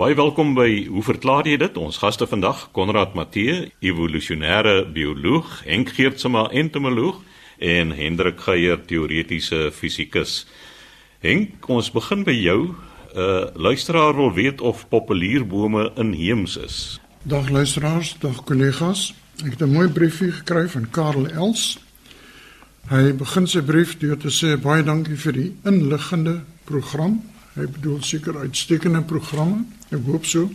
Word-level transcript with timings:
Baie 0.00 0.14
welkom 0.16 0.54
by 0.56 0.86
Hoe 0.88 1.02
verklaar 1.04 1.44
jy 1.44 1.58
dit? 1.60 1.74
Ons 1.76 1.98
gaste 2.00 2.24
vandag, 2.24 2.62
Konrad 2.72 3.12
Matthee, 3.12 3.66
evolusionêre 3.84 4.86
bioloog, 4.88 5.58
Henk 5.66 5.90
Geertsma, 5.92 6.46
entomoloog 6.56 7.18
en 7.60 7.92
Hendrik 7.92 8.40
Geier, 8.40 8.78
teoretiese 8.88 9.66
fisikus. 9.76 10.46
Henk, 11.20 11.68
ons 11.68 11.90
begin 11.92 12.24
by 12.24 12.32
jou. 12.32 12.72
'n 13.12 13.20
uh, 13.20 13.52
Luisteraar 13.52 14.16
wil 14.16 14.32
weet 14.32 14.60
of 14.60 14.88
populierbome 14.88 15.92
inheems 15.96 16.56
is. 16.56 17.00
Dag 17.22 17.50
luisteraars, 17.50 18.16
dag 18.24 18.40
kollegas. 18.44 19.12
Ek 19.44 19.52
het 19.52 19.60
'n 19.60 19.72
mooi 19.72 19.88
briefie 19.88 20.32
gekry 20.32 20.68
van 20.68 20.90
Karel 20.90 21.28
Els. 21.28 21.78
Hy 22.88 23.12
begin 23.12 23.46
sy 23.46 23.60
brief 23.60 23.98
deur 23.98 24.16
te 24.16 24.32
sê 24.32 24.56
baie 24.56 24.82
dankie 24.82 25.16
vir 25.16 25.32
die 25.32 25.52
inliggende 25.64 26.40
program 26.64 27.20
Hy 27.54 27.66
bedoel 27.66 28.02
seker 28.02 28.38
uitstekende 28.38 29.02
programme. 29.02 29.64
Ek 29.90 30.04
hoop 30.06 30.24
so. 30.24 30.50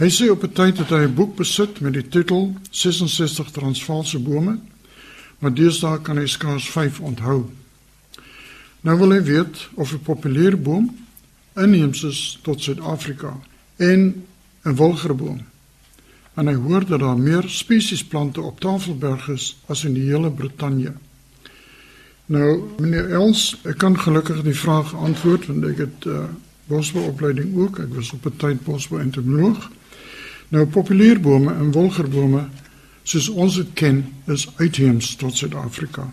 Hy 0.00 0.08
sê 0.08 0.30
op 0.32 0.44
'n 0.44 0.52
tyd 0.52 0.76
dat 0.76 0.88
hy 0.88 1.04
'n 1.04 1.14
boek 1.14 1.36
besit 1.36 1.80
met 1.80 1.92
die 1.92 2.08
titel 2.08 2.54
66 2.70 3.50
Transvaalse 3.50 4.18
bome, 4.18 4.58
maar 5.38 5.54
deesdae 5.54 6.00
kan 6.00 6.16
hy 6.16 6.26
skaars 6.26 6.70
5 6.70 7.00
onthou. 7.00 7.50
Nou 8.80 8.98
wil 8.98 9.10
hy 9.10 9.22
weet 9.22 9.68
of 9.74 9.92
'n 9.92 10.02
populêre 10.02 10.56
boom 10.56 10.96
inheems 11.54 12.02
is 12.02 12.38
tot 12.42 12.62
Suid-Afrika 12.62 13.36
en 13.76 14.24
'n 14.64 14.74
wilgerboom. 14.74 15.40
En 16.34 16.46
hy 16.46 16.54
hoor 16.54 16.86
dat 16.86 17.00
daar 17.00 17.18
meer 17.18 17.44
spesies 17.48 18.04
plante 18.04 18.40
op 18.40 18.60
Tafelberg 18.60 19.28
is 19.28 19.56
as 19.66 19.84
in 19.84 19.94
die 19.94 20.08
hele 20.08 20.30
Brittanje. 20.30 20.92
Nou, 22.30 22.60
meneer 22.78 23.08
Els, 23.18 23.56
ek 23.66 23.80
kan 23.82 23.96
gelukkig 23.98 24.44
die 24.46 24.54
vraag 24.54 24.92
antwoord 24.94 25.48
want 25.50 25.64
ek 25.66 25.80
het 25.82 26.04
uh, 26.06 26.28
bosbouopleiding 26.70 27.56
ook. 27.58 27.80
Ek 27.82 27.94
was 27.96 28.12
op 28.14 28.28
'n 28.30 28.36
tyd 28.38 28.60
bosbou-entomoloog. 28.62 29.70
Nou, 30.54 30.66
populierbome 30.66 31.50
en 31.54 31.72
wolgerbome, 31.74 32.44
soos 33.02 33.28
ons 33.28 33.62
ken, 33.74 34.04
is 34.26 34.46
uitheems 34.56 35.16
tot 35.16 35.36
Suid-Afrika. 35.36 36.06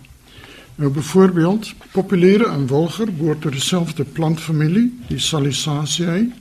Nou 0.76 0.92
byvoorbeeld, 0.92 1.74
populiere 1.92 2.48
en 2.48 2.68
wolger 2.68 3.14
behoort 3.14 3.42
tot 3.42 3.52
dieselfde 3.52 4.04
plantfamilie, 4.04 4.94
die 5.08 5.20
Salicaceae. 5.20 6.32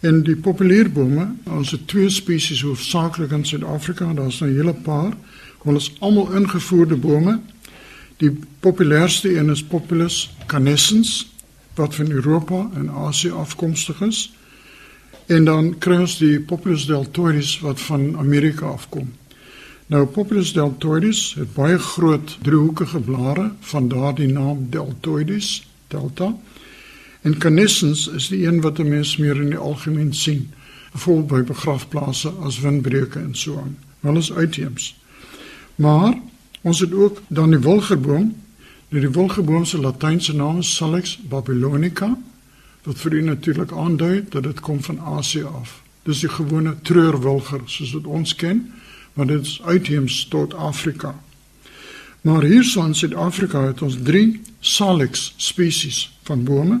En 0.00 0.22
die 0.22 0.36
populierbome, 0.36 1.34
ons 1.44 1.70
het 1.70 1.88
twee 1.88 2.10
spesies 2.10 2.62
hoofsaaklik 2.62 3.30
in 3.30 3.44
Suid-Afrika, 3.44 4.12
daar's 4.14 4.38
nou 4.38 4.50
'n 4.50 4.56
hele 4.56 4.74
paar, 4.74 5.12
is 5.64 5.92
almal 5.98 6.32
ingevoerde 6.32 6.96
bome 6.96 7.40
Die 8.22 8.30
populairste 8.60 9.32
een 9.34 9.50
is 9.50 9.64
Populus 9.64 10.36
canescens 10.46 11.32
wat 11.74 11.94
van 11.94 12.10
Europa 12.10 12.70
en 12.74 12.90
Asië 12.90 13.30
afkomstig 13.30 14.00
is. 14.00 14.32
En 15.26 15.44
dan 15.44 15.78
kry 15.78 15.96
ons 16.04 16.18
die 16.20 16.38
Populus 16.40 16.86
deltoides 16.86 17.56
wat 17.60 17.80
van 17.80 18.16
Amerika 18.18 18.66
afkom. 18.66 19.10
Nou 19.86 20.06
Populus 20.06 20.52
deltoides 20.52 21.34
het 21.34 21.54
baie 21.54 21.78
groot 21.78 22.38
driehoekige 22.42 23.00
blare, 23.00 23.50
vandaar 23.60 24.14
die 24.14 24.30
naam 24.30 24.66
deltoides, 24.70 25.68
delta. 25.88 26.30
En 27.22 27.38
canescens 27.38 28.06
is 28.08 28.28
die 28.28 28.46
een 28.46 28.60
wat 28.60 28.78
mense 28.78 29.20
meer 29.20 29.36
in 29.36 29.50
die 29.50 29.58
algemeen 29.58 30.14
sien, 30.14 30.50
veral 30.94 31.26
by 31.26 31.42
begrafplaase 31.42 32.30
as 32.46 32.60
windbreuke 32.60 33.18
en 33.18 33.34
so 33.34 33.58
aan. 33.58 33.78
Wel 34.00 34.16
is 34.16 34.32
uitheems. 34.32 34.94
Maar 35.74 36.14
Ons 36.62 36.80
het 36.80 36.92
ook 36.92 37.22
dan 37.28 37.50
die 37.50 37.58
wilgerboom. 37.58 38.34
Nou 38.88 39.00
die 39.02 39.10
wilgerboom 39.10 39.64
se 39.64 39.80
latynse 39.80 40.34
naam 40.36 40.58
is 40.58 40.74
Salix 40.76 41.16
babylonica 41.28 42.12
wat 42.82 42.98
vir 42.98 43.14
u 43.14 43.22
natuurlik 43.22 43.72
aandui 43.72 44.24
dat 44.28 44.42
dit 44.42 44.60
kom 44.60 44.82
van 44.82 45.00
Asië 45.00 45.42
af. 45.42 45.82
Dis 46.02 46.20
die 46.20 46.28
gewone 46.28 46.74
treurwilger 46.82 47.62
soos 47.66 47.92
wat 47.94 48.06
ons 48.06 48.34
ken, 48.34 48.72
maar 49.14 49.26
dit 49.26 49.46
is 49.46 49.60
uitheems 49.62 50.24
tot 50.28 50.54
Afrika. 50.54 51.14
Maar 52.22 52.42
hier 52.42 52.66
in 52.76 52.94
Suid-Afrika 52.94 53.64
het 53.66 53.82
ons 53.82 53.96
3 54.02 54.40
Salix 54.60 55.34
spesies 55.36 56.18
van 56.22 56.44
bome. 56.44 56.80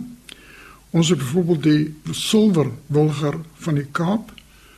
Ons 0.90 1.08
het 1.08 1.18
byvoorbeeld 1.18 1.62
die 1.62 1.94
silverwilger 2.10 3.38
van 3.54 3.74
die 3.74 3.86
Kaap, 3.90 4.32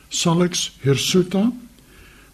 Salix 0.09 0.71
hirsuta 0.81 1.51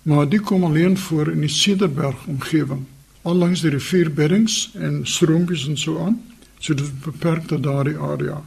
maar 0.02 0.30
die 0.30 0.40
kom 0.40 0.64
alleen 0.64 0.98
voor 0.98 1.32
in 1.32 1.40
die 1.40 1.50
Cederberg 1.50 2.26
omgewing, 2.28 2.86
allangs 3.22 3.62
die 3.62 3.70
rivierbeddings 3.70 4.72
en 4.74 5.02
stroompies 5.04 5.68
en 5.68 5.78
so 5.78 6.00
aan. 6.00 6.22
So 6.60 6.74
dit 6.74 7.02
beperk 7.04 7.48
tot 7.48 7.64
daardie 7.64 7.98
area. 7.98 8.42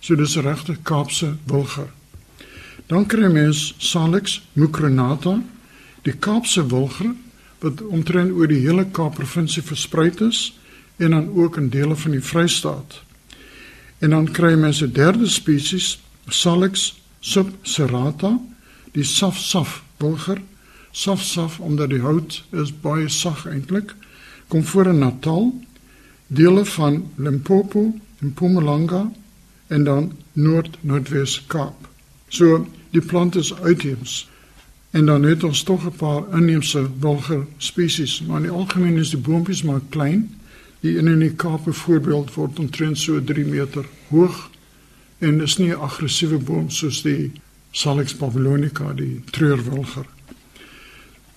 So 0.00 0.16
dis 0.16 0.36
regte 0.36 0.76
Kaapse 0.82 1.36
wilger. 1.46 1.90
Dan 2.86 3.06
kry 3.06 3.28
mens 3.30 3.74
Salix 3.78 4.40
mucronata, 4.52 5.36
die 6.02 6.16
Kaapse 6.18 6.66
wilger 6.66 7.12
wat 7.60 7.82
omtrent 7.82 8.32
oor 8.32 8.48
die 8.48 8.62
hele 8.64 8.86
Kaap 8.90 9.18
provinsie 9.20 9.62
versprei 9.62 10.10
is 10.26 10.48
en 10.96 11.10
dan 11.10 11.28
ook 11.36 11.56
in 11.56 11.68
dele 11.68 11.96
van 11.96 12.10
die 12.16 12.24
Vrystaat. 12.24 13.02
En 13.98 14.10
dan 14.10 14.30
kry 14.30 14.54
mens 14.54 14.82
'n 14.82 14.92
derde 14.92 15.28
spesies, 15.28 16.00
Salix 16.26 17.00
subserrata, 17.20 18.38
die 18.92 19.04
safsaf 19.04 19.82
wilger 19.96 20.40
saf 20.90 21.22
saf 21.22 21.58
omdat 21.58 21.90
die 21.90 22.00
hout 22.00 22.44
is 22.50 22.72
baie 22.80 23.08
sag 23.08 23.46
eintlik 23.46 23.94
kom 24.48 24.64
voor 24.64 24.86
in 24.86 24.98
Natal 24.98 25.52
dele 26.26 26.64
van 26.64 27.10
Limpopo 27.14 27.94
en 28.18 28.26
Mpumalanga 28.26 29.12
en 29.66 29.84
dan 29.84 30.12
Noord-Noordwes 30.32 31.44
Kaap. 31.46 31.88
So 32.28 32.66
die 32.90 33.00
plant 33.02 33.36
is 33.36 33.54
uitheems. 33.54 34.28
En 34.90 35.06
dan 35.06 35.22
het 35.22 35.44
ons 35.44 35.62
tog 35.62 35.84
'n 35.84 35.96
paar 35.96 36.22
inheemse 36.38 36.88
wilger 37.00 37.46
spesies, 37.56 38.22
maar 38.22 38.36
in 38.36 38.42
die 38.42 38.50
algemeen 38.50 38.96
is 38.96 39.10
die 39.10 39.18
boontjies 39.18 39.62
maar 39.62 39.80
klein. 39.88 40.40
Die 40.80 40.98
een 40.98 41.08
in 41.08 41.18
die 41.18 41.34
Kaap 41.34 41.64
byvoorbeeld 41.64 42.34
word 42.34 42.58
omtrent 42.58 42.98
so 42.98 43.24
3 43.24 43.44
meter 43.44 43.84
hoog 44.08 44.50
en 45.18 45.40
is 45.40 45.56
nie 45.56 45.70
'n 45.70 45.80
aggressiewe 45.80 46.38
boom 46.38 46.70
soos 46.70 47.02
die 47.02 47.32
Salix 47.70 48.16
babylonica, 48.16 48.92
die 48.92 49.22
treurwilger. 49.30 50.06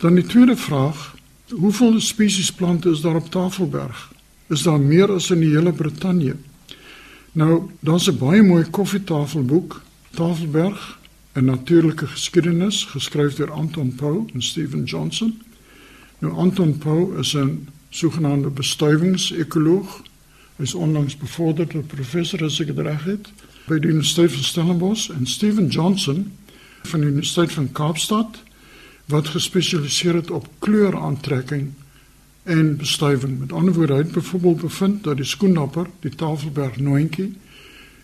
Dan 0.03 0.15
die 0.15 0.25
tweede 0.25 0.55
vraag, 0.55 1.15
hoeveel 1.49 2.01
spesies 2.01 2.51
plante 2.51 2.89
is 2.89 3.01
daar 3.01 3.15
op 3.15 3.29
Tafelberg? 3.31 4.11
Is 4.47 4.61
daar 4.61 4.79
meer 4.79 5.11
as 5.11 5.29
in 5.31 5.39
die 5.39 5.53
hele 5.55 5.71
Brittanje? 5.71 6.35
Nou, 7.31 7.69
daar's 7.79 8.09
'n 8.09 8.17
baie 8.17 8.41
mooi 8.43 8.65
koffietafelboek, 8.69 9.81
Tafelberg, 10.09 10.99
'n 11.33 11.45
natuurlike 11.45 12.07
geskiedenis, 12.07 12.83
geskryf 12.83 13.35
deur 13.35 13.51
Anton 13.51 13.95
Poe 13.95 14.25
en 14.33 14.41
Stephen 14.41 14.83
Johnson. 14.83 15.41
Nou 16.19 16.33
Anton 16.33 16.77
Poe 16.77 17.17
is 17.17 17.35
'n 17.35 17.67
sogenaamde 17.89 18.49
bestuivingsekoloog. 18.49 20.01
Is 20.55 20.73
onlangs 20.73 21.17
bevorder 21.17 21.67
tot 21.67 21.87
professor 21.87 22.43
as 22.43 22.59
ek 22.59 22.67
dit 22.67 22.79
reg 22.79 23.03
het 23.03 23.31
by 23.67 23.79
die 23.79 23.89
Universiteit 23.89 24.31
van 24.31 24.43
Stellenbosch 24.43 25.09
en 25.09 25.25
Stephen 25.25 25.67
Johnson 25.67 26.31
van 26.81 26.99
die 26.99 27.09
Universiteit 27.09 27.51
van 27.51 27.71
Kaapstad 27.71 28.42
wat 29.05 29.27
gespesialiseer 29.27 30.13
het 30.13 30.31
op 30.31 30.47
kleuraantrekking 30.59 31.71
en 32.43 32.77
bestuiving. 32.77 33.39
Met 33.39 33.51
ander 33.51 33.73
woorde, 33.73 33.93
hy 33.93 33.99
het 33.99 34.11
byvoorbeeld 34.11 34.61
bevind 34.61 35.03
dat 35.03 35.17
die 35.17 35.25
skoenapper, 35.25 35.87
die 35.99 36.15
Tafelberg 36.15 36.77
nooitjie, 36.77 37.33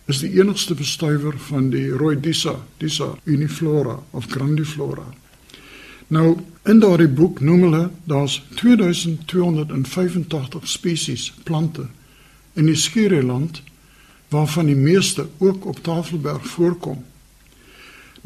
is 0.04 0.18
die 0.18 0.40
enigste 0.40 0.74
bestuiver 0.74 1.38
van 1.38 1.70
die 1.70 1.90
Rhoidisa, 1.90 2.54
Disa 2.76 3.14
uniflora 3.24 4.02
of 4.10 4.26
grandiflora. 4.26 5.14
Nou, 6.10 6.38
in 6.66 6.80
daardie 6.82 7.08
boek 7.08 7.40
noem 7.40 7.60
hulle 7.68 7.90
daar's 8.04 8.42
2285 8.58 10.68
spesies 10.68 11.32
plante 11.42 11.86
in 12.58 12.66
die 12.66 12.76
Skiereiland 12.76 13.62
waarvan 14.30 14.66
die 14.66 14.76
meeste 14.76 15.28
ook 15.38 15.66
op 15.66 15.82
Tafelberg 15.82 16.46
voorkom. 16.46 17.04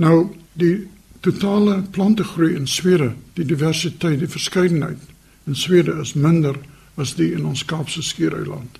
Nou, 0.00 0.36
die 0.52 0.88
totale 1.24 1.82
plantegroei 1.90 2.54
in 2.54 2.66
Swede, 2.68 3.14
die 3.34 3.46
diversiteit, 3.48 4.18
die 4.20 4.28
verskeidenheid 4.28 5.00
in 5.48 5.56
Swede 5.56 5.96
is 6.00 6.12
minder 6.14 6.58
as 7.00 7.14
die 7.16 7.30
in 7.32 7.46
ons 7.48 7.64
Kaapse 7.64 8.02
Skiereiland. 8.04 8.78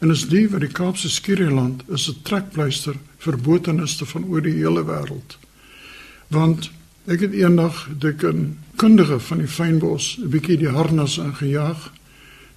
En 0.00 0.10
is 0.10 0.24
die 0.28 0.46
wat 0.50 0.64
die 0.64 0.72
Kaapse 0.72 1.10
Skiereiland 1.12 1.82
is 1.88 2.08
'n 2.08 2.22
trekpleister 2.22 2.96
vir 3.18 3.36
botaniste 3.36 4.06
van 4.06 4.24
oor 4.24 4.42
die 4.42 4.56
hele 4.56 4.84
wêreld. 4.84 5.36
Want 6.28 6.70
ek 7.06 7.20
het 7.20 7.32
eendag 7.32 7.88
dik 7.98 8.24
'n 8.24 8.58
kundige 8.76 9.20
van 9.20 9.38
die 9.38 9.48
fynbos 9.48 10.18
'n 10.18 10.28
bietjie 10.28 10.56
die 10.56 10.72
harnas 10.72 11.18
ingejaag 11.18 11.92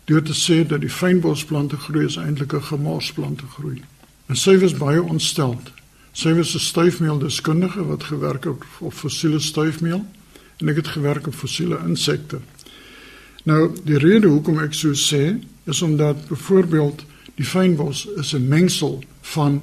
deur 0.05 0.23
te 0.23 0.33
sê 0.33 0.67
dat 0.67 0.81
die 0.81 0.89
fynbosplante 0.89 1.77
groei 1.77 2.05
is 2.05 2.17
eintlik 2.17 2.53
'n 2.53 2.61
gemorsplante 2.61 3.45
groei. 3.45 3.81
En 4.27 4.35
sy 4.35 4.57
was 4.57 4.73
baie 4.73 5.03
ontsteld 5.03 5.71
Sy 6.15 6.31
was 6.33 6.55
'n 6.55 6.59
stuifmeeldeskundige 6.59 7.85
wat 7.85 8.03
gewerk 8.03 8.43
het 8.43 8.63
op 8.79 8.93
fossiele 8.93 9.39
stuifmeel 9.39 10.05
en 10.57 10.69
ek 10.69 10.75
het 10.75 10.87
gewerk 10.87 11.27
op 11.27 11.33
fossiele 11.35 11.79
insekte. 11.87 12.39
Nou, 13.43 13.75
die 13.83 13.97
rede 13.97 14.27
hoekom 14.27 14.59
ek 14.59 14.73
so 14.73 14.93
sê, 14.93 15.35
is 15.65 15.81
omdat 15.81 16.27
byvoorbeeld 16.27 17.03
die 17.35 17.45
fynbos 17.45 18.07
is 18.15 18.33
'n 18.33 18.47
mengsel 18.47 19.03
van 19.21 19.61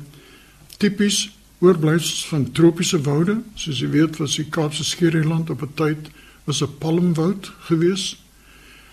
tipies 0.76 1.30
oorblyfsels 1.58 2.26
van 2.28 2.52
tropiese 2.52 3.00
woude, 3.00 3.40
soos 3.54 3.78
jy 3.78 3.88
weet 3.88 4.16
was 4.16 4.36
die 4.36 4.48
Kaapse 4.50 4.84
Skiereiland 4.84 5.50
op 5.50 5.62
'n 5.62 5.74
tyd 5.74 6.10
was 6.44 6.62
'n 6.62 6.78
palmwoud 6.78 7.52
gewees. 7.60 8.24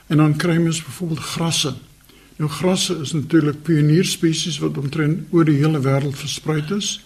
En 0.08 0.18
dan 0.18 0.36
kry 0.36 0.58
mens 0.58 0.84
byvoorbeeld 0.84 1.20
grasse. 1.20 1.74
Nou 2.36 2.50
grasse 2.50 2.98
is 3.02 3.12
natuurlik 3.12 3.62
pionierspesies 3.62 4.60
wat 4.60 4.78
omtrent 4.78 5.28
oor 5.30 5.46
die 5.46 5.58
hele 5.58 5.80
wêreld 5.80 6.16
versprei 6.16 6.64
is. 6.78 7.04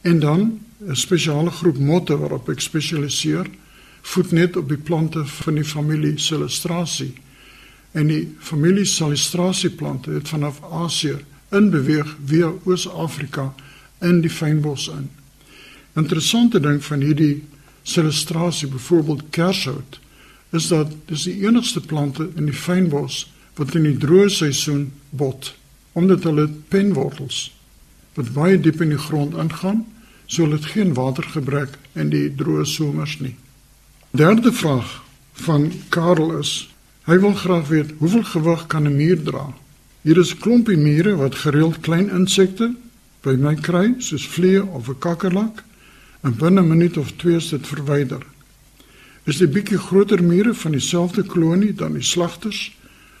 En 0.00 0.18
dan 0.18 0.60
'n 0.88 0.94
spesiale 0.94 1.50
groep 1.50 1.78
motte 1.78 2.18
waarop 2.18 2.48
ek 2.48 2.60
spesialiseer, 2.60 3.46
voed 4.00 4.30
net 4.30 4.56
op 4.56 4.68
die 4.68 4.78
plante 4.78 5.26
van 5.26 5.54
die 5.54 5.64
familie 5.64 6.18
Celestraceae. 6.18 7.12
En 7.90 8.06
die 8.06 8.34
familie 8.38 8.84
Celestraceae 8.84 9.70
plante 9.70 10.10
het 10.10 10.28
vanaf 10.28 10.62
Asië 10.72 11.16
inbeweeg 11.48 12.16
via 12.24 12.52
Oos-Afrika 12.64 13.54
in 13.98 14.20
die 14.20 14.30
fynbos 14.30 14.88
in. 14.88 15.10
Interessante 15.92 16.60
ding 16.60 16.84
van 16.84 17.00
hierdie 17.00 17.44
Celestraceae, 17.82 18.70
byvoorbeeld 18.70 19.22
kershout, 19.30 20.00
is 20.50 20.66
dat 20.66 20.92
dis 21.04 21.22
die 21.22 21.46
enigste 21.46 21.80
plante 21.80 22.30
in 22.34 22.44
die 22.44 22.54
fynbos 22.54 23.32
wat 23.54 23.74
in 23.74 23.82
die 23.82 23.96
droë 23.98 24.28
seisoen 24.28 24.92
bot, 25.10 25.54
omdat 25.92 26.22
hulle 26.22 26.48
penwortels 26.68 27.59
wat 28.20 28.34
baie 28.36 28.58
diep 28.60 28.82
in 28.84 28.92
die 28.92 29.00
grond 29.00 29.34
ingaan, 29.34 29.84
so 30.26 30.44
hulle 30.44 30.60
het 30.60 30.72
geen 30.74 30.92
watergebrek 30.94 31.78
in 31.98 32.12
die 32.12 32.28
droë 32.36 32.66
somers 32.68 33.16
nie. 33.20 33.36
Derde 34.10 34.52
vraag 34.52 35.00
van 35.46 35.70
Karel 35.88 36.36
is: 36.38 36.68
hy 37.08 37.16
wil 37.18 37.34
graag 37.34 37.68
weet 37.68 37.96
hoeveel 37.98 38.24
gewig 38.34 38.66
kan 38.66 38.86
'n 38.86 38.96
muur 38.96 39.22
dra? 39.22 39.46
Hier 40.02 40.18
is 40.18 40.34
'n 40.34 40.38
klompie 40.38 40.76
mure 40.76 41.16
wat 41.16 41.34
gereeld 41.34 41.80
klein 41.80 42.10
insekte 42.10 42.74
by 43.22 43.34
my 43.36 43.54
kry, 43.54 43.94
soos 43.98 44.26
vliee 44.28 44.62
of 44.62 44.88
'n 44.88 44.98
kakkerlak, 44.98 45.64
en 46.22 46.36
binne 46.36 46.60
'n 46.60 46.68
minuut 46.68 46.96
of 46.96 47.12
twee 47.16 47.36
is 47.36 47.48
dit 47.48 47.66
verwyder. 47.66 48.22
Is 49.24 49.36
die 49.36 49.48
bietjie 49.48 49.78
groter 49.78 50.22
mure 50.22 50.54
van 50.54 50.72
dieselfde 50.72 51.22
kolonie 51.22 51.74
dan 51.74 51.92
die 51.92 52.02
slagters 52.02 52.76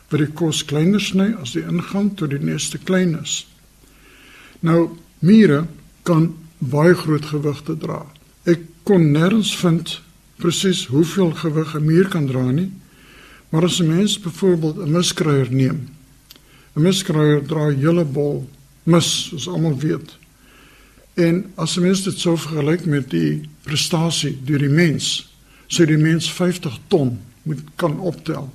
wat 0.08 0.20
die 0.20 0.32
kos 0.32 0.64
kleiner 0.64 1.00
sny 1.00 1.34
as 1.40 1.52
die 1.52 1.62
ingang 1.62 2.16
tot 2.16 2.30
die 2.30 2.38
nes 2.38 2.68
te 2.68 2.78
klein 2.78 3.18
is? 3.22 3.49
Nou, 4.60 4.90
mure 5.18 5.66
kan 6.02 6.34
baie 6.58 6.94
groot 6.94 7.24
gewigte 7.24 7.76
dra. 7.80 8.04
Ek 8.44 8.60
kon 8.84 9.10
nêrens 9.12 9.54
vind 9.56 10.00
presies 10.40 10.86
hoeveel 10.92 11.32
gewig 11.36 11.74
'n 11.76 11.84
muur 11.84 12.08
kan 12.08 12.26
dra 12.26 12.50
nie. 12.50 12.70
Maar 13.50 13.64
as 13.64 13.80
'n 13.80 13.88
mens 13.88 14.20
byvoorbeeld 14.20 14.76
'n 14.78 14.90
miskruier 14.90 15.52
neem. 15.52 15.88
'n 16.74 16.82
Miskruier 16.82 17.46
dra 17.46 17.70
'n 17.70 17.78
hele 17.78 18.04
bol 18.04 18.48
mis, 18.82 19.26
soos 19.28 19.48
almal 19.48 19.78
weet. 19.78 20.18
En 21.14 21.52
as 21.54 21.76
'n 21.76 21.82
mens 21.82 22.02
dit 22.02 22.18
sou 22.18 22.38
vergelyk 22.38 22.84
met 22.84 23.10
die 23.10 23.48
prestasie 23.62 24.38
deur 24.44 24.58
die 24.58 24.68
mens, 24.68 25.32
sou 25.66 25.86
die 25.86 25.96
mens 25.96 26.32
50 26.32 26.78
ton 26.86 27.18
moet 27.42 27.60
kan 27.74 27.98
optel. 28.00 28.52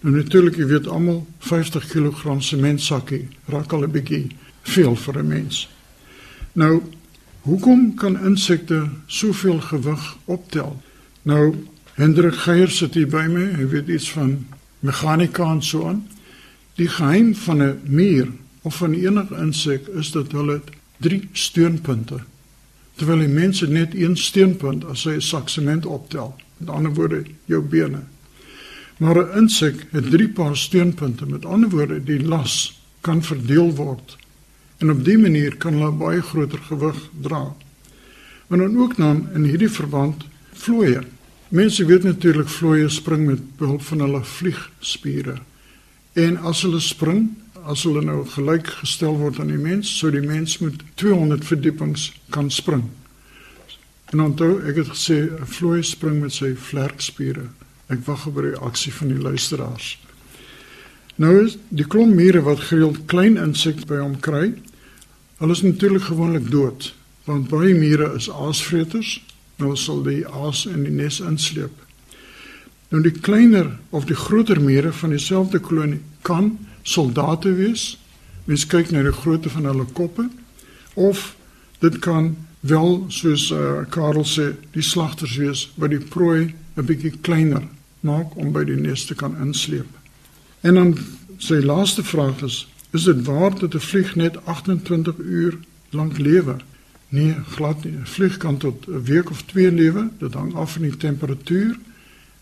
Nou 0.00 0.16
natuurlik, 0.16 0.56
jy 0.56 0.66
weet 0.66 0.86
almal 0.86 1.26
50 1.38 1.86
kg 1.86 2.42
sementsakkie 2.42 3.28
raak 3.44 3.72
al 3.72 3.82
'n 3.82 3.90
bietjie 3.90 4.26
veel 4.64 4.96
vir 4.96 5.18
'n 5.18 5.26
mens. 5.26 5.68
Nou, 6.52 6.82
hoekom 7.40 7.94
kan 7.94 8.24
insekte 8.24 8.88
soveel 9.06 9.60
gewig 9.60 10.16
optel? 10.24 10.82
Nou, 11.22 11.54
Hendrik 11.94 12.34
Geier 12.34 12.70
sit 12.70 12.94
hier 12.94 13.08
by 13.08 13.26
my. 13.30 13.54
Hy 13.54 13.66
weet 13.68 13.88
iets 13.88 14.10
van 14.10 14.46
meganika 14.80 15.50
en 15.50 15.62
so 15.62 15.88
aan. 15.88 16.08
Die 16.74 16.88
geheim 16.88 17.34
van 17.34 17.62
'n 17.62 17.80
muur 17.84 18.28
of 18.62 18.76
van 18.76 18.92
enige 18.92 19.36
insek 19.36 19.86
is 19.86 20.10
dat 20.10 20.32
hulle 20.32 20.60
drie 20.96 21.28
steunpunte 21.32 22.20
terwyl 22.94 23.18
die 23.18 23.28
mense 23.28 23.66
net 23.66 23.94
een 23.94 24.16
steunpunt 24.16 24.84
as 24.84 25.04
hy 25.04 25.14
'n 25.14 25.20
sak 25.20 25.48
sement 25.48 25.86
optel. 25.86 26.36
Met 26.56 26.68
ander 26.68 26.94
woorde, 26.94 27.24
jou 27.44 27.62
bene. 27.62 28.02
Maar 28.96 29.16
'n 29.16 29.38
insek 29.38 29.86
het 29.90 30.10
drie 30.10 30.28
paar 30.28 30.56
steunpunte. 30.56 31.26
Met 31.26 31.44
ander 31.44 31.68
woorde, 31.68 32.04
die 32.04 32.22
las 32.22 32.80
kan 33.00 33.22
verdeel 33.22 33.74
word 33.74 34.16
en 34.78 34.90
op 34.90 35.04
dié 35.04 35.18
manier 35.18 35.56
kan 35.56 35.76
hulle 35.78 35.92
baie 35.92 36.22
groter 36.22 36.58
gewig 36.68 36.98
dra. 37.22 37.54
Maar 38.46 38.58
dan 38.58 38.78
ook 38.78 38.96
dan 38.96 39.28
in 39.34 39.44
hierdie 39.44 39.70
verband 39.70 40.26
vlooie. 40.52 41.02
Mense 41.48 41.84
weet 41.84 42.02
natuurlik 42.02 42.48
vlooie 42.48 42.88
spring 42.88 43.26
met 43.26 43.56
behulp 43.56 43.82
van 43.82 44.00
hulle 44.00 44.24
vliegspiere. 44.24 45.38
En 46.12 46.36
as 46.36 46.62
hulle 46.62 46.80
spring, 46.80 47.30
as 47.64 47.82
hulle 47.82 48.02
nou 48.04 48.24
gelyk 48.34 48.68
gestel 48.80 49.16
word 49.18 49.40
aan 49.40 49.52
die 49.52 49.60
mens, 49.60 49.90
sou 49.98 50.10
die 50.12 50.24
mens 50.24 50.58
met 50.58 50.82
200 51.00 51.44
verdiepings 51.44 52.12
kan 52.30 52.50
spring. 52.50 52.88
En 54.12 54.20
onthou, 54.20 54.60
ek 54.68 54.76
het 54.82 54.90
gesê 54.92 55.16
'n 55.30 55.46
vlooi 55.46 55.82
spring 55.82 56.20
met 56.20 56.32
sy 56.32 56.54
vlerkspiere. 56.54 57.48
Ek 57.86 58.04
wag 58.06 58.26
op 58.26 58.34
die 58.34 58.50
reaksie 58.50 58.92
van 58.92 59.08
die 59.08 59.18
luisteraars. 59.18 59.98
Nou 61.16 61.44
is 61.44 61.54
die 61.70 61.86
klomp 61.86 62.16
mure 62.18 62.42
wat 62.42 62.64
gereeld 62.70 63.04
klein 63.06 63.36
insekte 63.38 63.86
by 63.86 64.00
hom 64.02 64.16
kry, 64.20 64.48
hulle 65.38 65.54
is 65.54 65.62
natuurlik 65.62 66.08
gewoonlik 66.08 66.50
dood, 66.50 66.88
want 67.28 67.48
baie 67.52 67.74
mure 67.74 68.10
is 68.18 68.26
aasvreters, 68.30 69.20
nou 69.62 69.76
sal 69.78 70.02
die 70.02 70.24
aas 70.26 70.64
in 70.66 70.82
die 70.82 70.94
nes 70.94 71.20
insleep. 71.22 71.84
Nou 72.90 73.02
die 73.02 73.14
kleiner 73.14 73.70
of 73.94 74.08
die 74.10 74.18
groter 74.18 74.58
mure 74.60 74.90
van 74.92 75.14
dieselfde 75.14 75.62
kolonie 75.62 76.02
kan 76.26 76.56
soldate 76.82 77.54
wees. 77.54 77.94
Mens 78.44 78.66
kyk 78.66 78.90
na 78.92 79.02
die 79.06 79.14
grootte 79.14 79.50
van 79.50 79.70
hulle 79.70 79.86
koppe 79.96 80.28
of 80.94 81.32
dit 81.82 81.96
kan 82.04 82.34
wel 82.60 83.04
soos 83.08 83.48
uh, 83.52 83.82
Karel 83.90 84.26
sê, 84.28 84.52
die 84.72 84.84
slagters 84.84 85.36
wees 85.40 85.66
wat 85.80 85.90
die 85.94 86.02
prooi 86.02 86.54
'n 86.76 86.86
bietjie 86.86 87.14
kleiner 87.22 87.66
maak 88.00 88.36
om 88.36 88.52
by 88.52 88.64
die 88.64 88.78
nes 88.78 89.06
te 89.06 89.14
kan 89.14 89.36
insleep. 89.40 90.03
En 90.64 90.74
dan 90.74 90.96
sy 91.36 91.60
laaste 91.60 92.04
vraag 92.04 92.42
is: 92.42 92.68
Is 92.90 93.04
dit 93.04 93.24
waar 93.24 93.58
dat 93.58 93.74
'n 93.74 93.78
vlieg 93.78 94.14
net 94.14 94.46
28 94.46 95.18
uur 95.18 95.58
lank 95.90 96.18
lewe? 96.18 96.56
Nee, 97.08 97.36
glad 97.48 97.84
nie. 97.84 97.92
'n 97.92 98.06
Vlieg 98.06 98.36
kan 98.36 98.56
tot 98.56 98.86
'n 98.88 99.02
week 99.02 99.30
of 99.30 99.42
2 99.42 99.72
lewe. 99.72 100.08
Dit 100.18 100.34
hang 100.34 100.54
af 100.54 100.72
van 100.72 100.82
die 100.82 100.96
temperatuur 100.96 101.78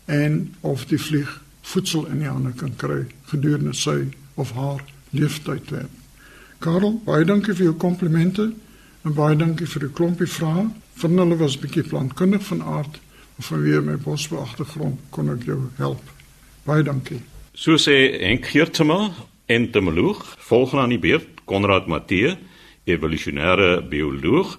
en 0.05 0.55
of 0.59 0.85
die 0.85 1.01
vlieg 1.01 1.41
voedsel 1.61 2.05
in 2.05 2.17
die 2.17 2.27
hande 2.27 2.51
kan 2.51 2.75
kry 2.75 3.05
gedurende 3.23 3.73
sy 3.73 4.07
of 4.33 4.51
haar 4.51 4.83
lewenstyd. 5.09 5.71
Karel, 6.57 7.01
baie 7.05 7.25
dankie 7.25 7.53
vir 7.53 7.63
jou 7.63 7.75
komplimente 7.75 8.53
en 9.01 9.13
baie 9.13 9.35
dankie 9.35 9.67
vir 9.67 9.79
die 9.79 9.91
klompie 9.91 10.27
vrae. 10.27 10.69
Van 10.93 11.17
hulle 11.17 11.35
was 11.35 11.59
bietjie 11.59 11.83
plantkundig 11.83 12.43
van 12.43 12.61
aard 12.61 12.99
of 13.35 13.45
vanweë 13.45 13.81
my 13.81 13.97
bosbou 13.97 14.39
agtergrond 14.39 14.99
kon 15.09 15.29
ek 15.29 15.43
jou 15.43 15.59
help. 15.75 16.11
Baie 16.63 16.83
dankie. 16.83 17.32
So 17.53 17.77
sê 17.77 18.17
Henk 18.17 18.47
Geertsma, 18.49 19.11
entomoloog, 19.45 20.23
volgens 20.37 20.81
aan 20.81 20.89
die 20.89 20.97
beurt 20.97 21.43
Konrad 21.45 21.85
Matthee, 21.85 22.31
evolusionêre 22.89 23.83
bioloog. 23.85 24.55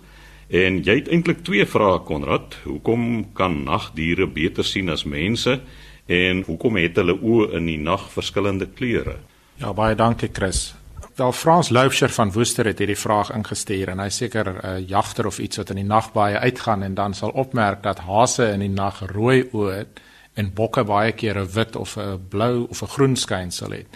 En 0.55 0.79
jy 0.87 1.01
het 1.01 1.11
eintlik 1.11 1.41
twee 1.43 1.67
vrae 1.67 1.99
Konrad. 2.07 2.55
Hoekom 2.63 3.33
kan 3.35 3.65
nagdiere 3.67 4.29
beter 4.31 4.65
sien 4.65 4.93
as 4.95 5.03
mense 5.05 5.59
en 6.07 6.45
hoekom 6.47 6.79
het 6.79 7.01
hulle 7.01 7.17
oë 7.19 7.51
in 7.59 7.67
die 7.67 7.81
nag 7.83 8.07
verskillende 8.15 8.71
kleure? 8.71 9.17
Ja, 9.59 9.73
baie 9.75 9.99
dankie 9.99 10.31
Chris. 10.31 10.75
Wel 11.19 11.33
Frans 11.33 11.73
Loubser 11.75 12.15
van 12.15 12.31
Woester 12.31 12.67
het 12.71 12.79
hierdie 12.79 12.99
vraag 12.99 13.35
ingestuur 13.35 13.91
en 13.91 14.07
hy 14.07 14.11
seker 14.11 14.55
'n 14.55 14.67
uh, 14.67 14.89
jagter 14.89 15.27
of 15.27 15.39
iets 15.39 15.57
wat 15.57 15.71
in 15.71 15.83
die 15.83 15.91
nag 15.91 16.13
baie 16.13 16.39
uitgaan 16.39 16.83
en 16.83 16.95
dan 16.95 17.15
sal 17.15 17.31
opmerk 17.31 17.83
dat 17.83 17.99
hase 17.99 18.53
in 18.53 18.61
die 18.61 18.75
nag 18.75 19.03
rooi 19.11 19.49
oë 19.53 19.73
het 19.75 20.01
en 20.35 20.53
bokke 20.55 20.85
baie 20.85 21.13
keer 21.13 21.39
'n 21.39 21.53
wit 21.53 21.77
of 21.77 21.97
'n 21.97 22.27
blou 22.29 22.67
of 22.69 22.83
'n 22.83 22.93
groen 22.97 23.17
skynsel 23.17 23.71
het. 23.71 23.87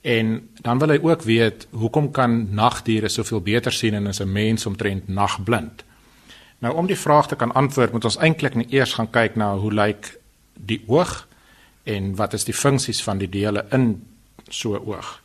En 0.00 0.48
dan 0.60 0.78
wil 0.78 0.88
hy 0.88 0.98
ook 1.02 1.22
weet 1.22 1.66
hoekom 1.70 2.10
kan 2.10 2.54
nagdiere 2.54 3.08
soveel 3.08 3.40
beter 3.40 3.72
sien 3.72 3.94
en 3.94 4.06
as 4.06 4.20
'n 4.20 4.32
mens 4.32 4.66
omtrent 4.66 5.08
nagblind. 5.08 5.84
Nou 6.58 6.74
om 6.76 6.86
die 6.86 6.98
vraag 6.98 7.28
te 7.28 7.36
kan 7.36 7.52
antwoord, 7.52 7.92
moet 7.92 8.04
ons 8.04 8.16
eintlik 8.16 8.54
net 8.54 8.72
eers 8.72 8.92
gaan 8.92 9.10
kyk 9.10 9.36
na 9.36 9.56
hoe 9.56 9.72
lyk 9.72 10.18
die 10.54 10.84
oog 10.86 11.26
en 11.82 12.14
wat 12.16 12.32
is 12.32 12.44
die 12.44 12.54
funksies 12.54 13.02
van 13.02 13.18
die 13.18 13.28
dele 13.28 13.66
in 13.70 14.06
so 14.48 14.74
'n 14.74 14.86
oog. 14.86 15.22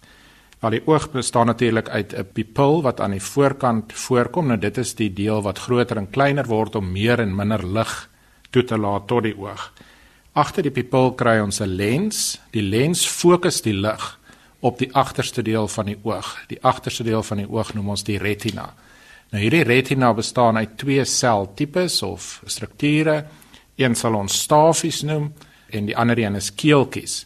Al 0.60 0.70
die 0.70 0.88
oog 0.88 1.12
bestaan 1.12 1.46
natuurlik 1.46 1.90
uit 1.90 2.14
'n 2.14 2.28
pupil 2.34 2.82
wat 2.82 3.00
aan 3.00 3.12
die 3.12 3.24
voorkant 3.24 3.94
voorkom. 3.94 4.48
Nou 4.48 4.60
dit 4.60 4.78
is 4.78 4.96
die 4.96 5.14
deel 5.14 5.42
wat 5.42 5.60
groter 5.60 5.98
en 5.98 6.10
kleiner 6.10 6.46
word 6.46 6.76
om 6.76 6.92
meer 6.92 7.20
en 7.20 7.36
minder 7.36 7.68
lig 7.68 8.10
toe 8.50 8.64
te 8.64 8.78
laat 8.78 9.08
tot 9.08 9.24
die 9.24 9.38
oog. 9.38 9.74
Agter 10.38 10.62
die 10.64 10.72
pupil 10.72 11.16
kry 11.18 11.40
ons 11.42 11.60
'n 11.62 11.76
lens. 11.76 12.40
Die 12.52 12.62
lens 12.62 13.08
fokus 13.08 13.62
die 13.62 13.74
lig 13.74 14.20
op 14.60 14.78
die 14.78 14.94
agterste 14.94 15.42
deel 15.42 15.68
van 15.68 15.86
die 15.86 15.98
oog. 16.04 16.38
Die 16.48 16.64
agterste 16.64 17.04
deel 17.04 17.24
van 17.24 17.38
die 17.38 17.50
oog 17.50 17.74
noem 17.74 17.90
ons 17.90 18.04
die 18.04 18.18
retina. 18.18 18.74
Nou 19.32 19.42
hierdie 19.42 19.64
retina 19.64 20.14
bestaan 20.14 20.58
uit 20.58 20.78
twee 20.78 21.06
seltipes 21.06 22.02
of 22.02 22.42
strukture. 22.46 23.26
Een 23.76 23.96
sal 23.96 24.16
ons 24.16 24.42
stafies 24.42 25.02
noem 25.02 25.34
en 25.70 25.86
die 25.86 25.98
ander 25.98 26.20
een 26.20 26.36
is 26.36 26.54
keeltjies. 26.56 27.26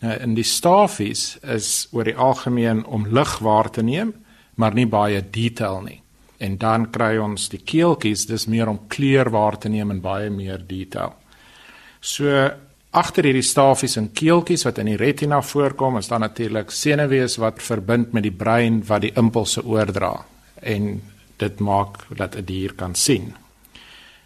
Nou 0.00 0.14
in 0.20 0.34
die 0.34 0.46
stafies 0.46 1.38
is 1.42 1.88
oor 1.92 2.04
die 2.04 2.16
algemeen 2.16 2.84
om 2.86 3.06
lig 3.06 3.38
waar 3.38 3.70
te 3.70 3.82
neem, 3.82 4.14
maar 4.54 4.74
nie 4.74 4.86
baie 4.86 5.22
detail 5.30 5.80
nie. 5.80 6.00
En 6.38 6.58
dan 6.58 6.90
kry 6.90 7.16
ons 7.22 7.48
die 7.48 7.62
keeltjies, 7.62 8.26
dis 8.26 8.46
meer 8.46 8.68
om 8.68 8.80
kleur 8.88 9.30
waar 9.30 9.58
te 9.58 9.68
neem 9.68 9.90
en 9.90 10.00
baie 10.00 10.30
meer 10.30 10.62
detail. 10.66 11.21
So 12.02 12.26
agter 12.90 13.28
hierdie 13.28 13.46
stafies 13.46 13.94
en 13.96 14.10
keeltjies 14.10 14.66
wat 14.66 14.80
in 14.82 14.90
die 14.90 14.98
retina 14.98 15.38
voorkom, 15.42 16.00
is 16.00 16.10
daar 16.10 16.20
natuurlik 16.20 16.74
senuwees 16.74 17.38
wat 17.38 17.62
verbind 17.62 18.12
met 18.12 18.26
die 18.26 18.34
brein 18.34 18.80
wat 18.88 19.04
die 19.06 19.12
impulse 19.16 19.62
oordra 19.62 20.16
en 20.60 20.96
dit 21.38 21.60
maak 21.60 22.02
dat 22.10 22.34
'n 22.36 22.44
die 22.44 22.58
dier 22.58 22.74
kan 22.74 22.94
sien. 22.94 23.34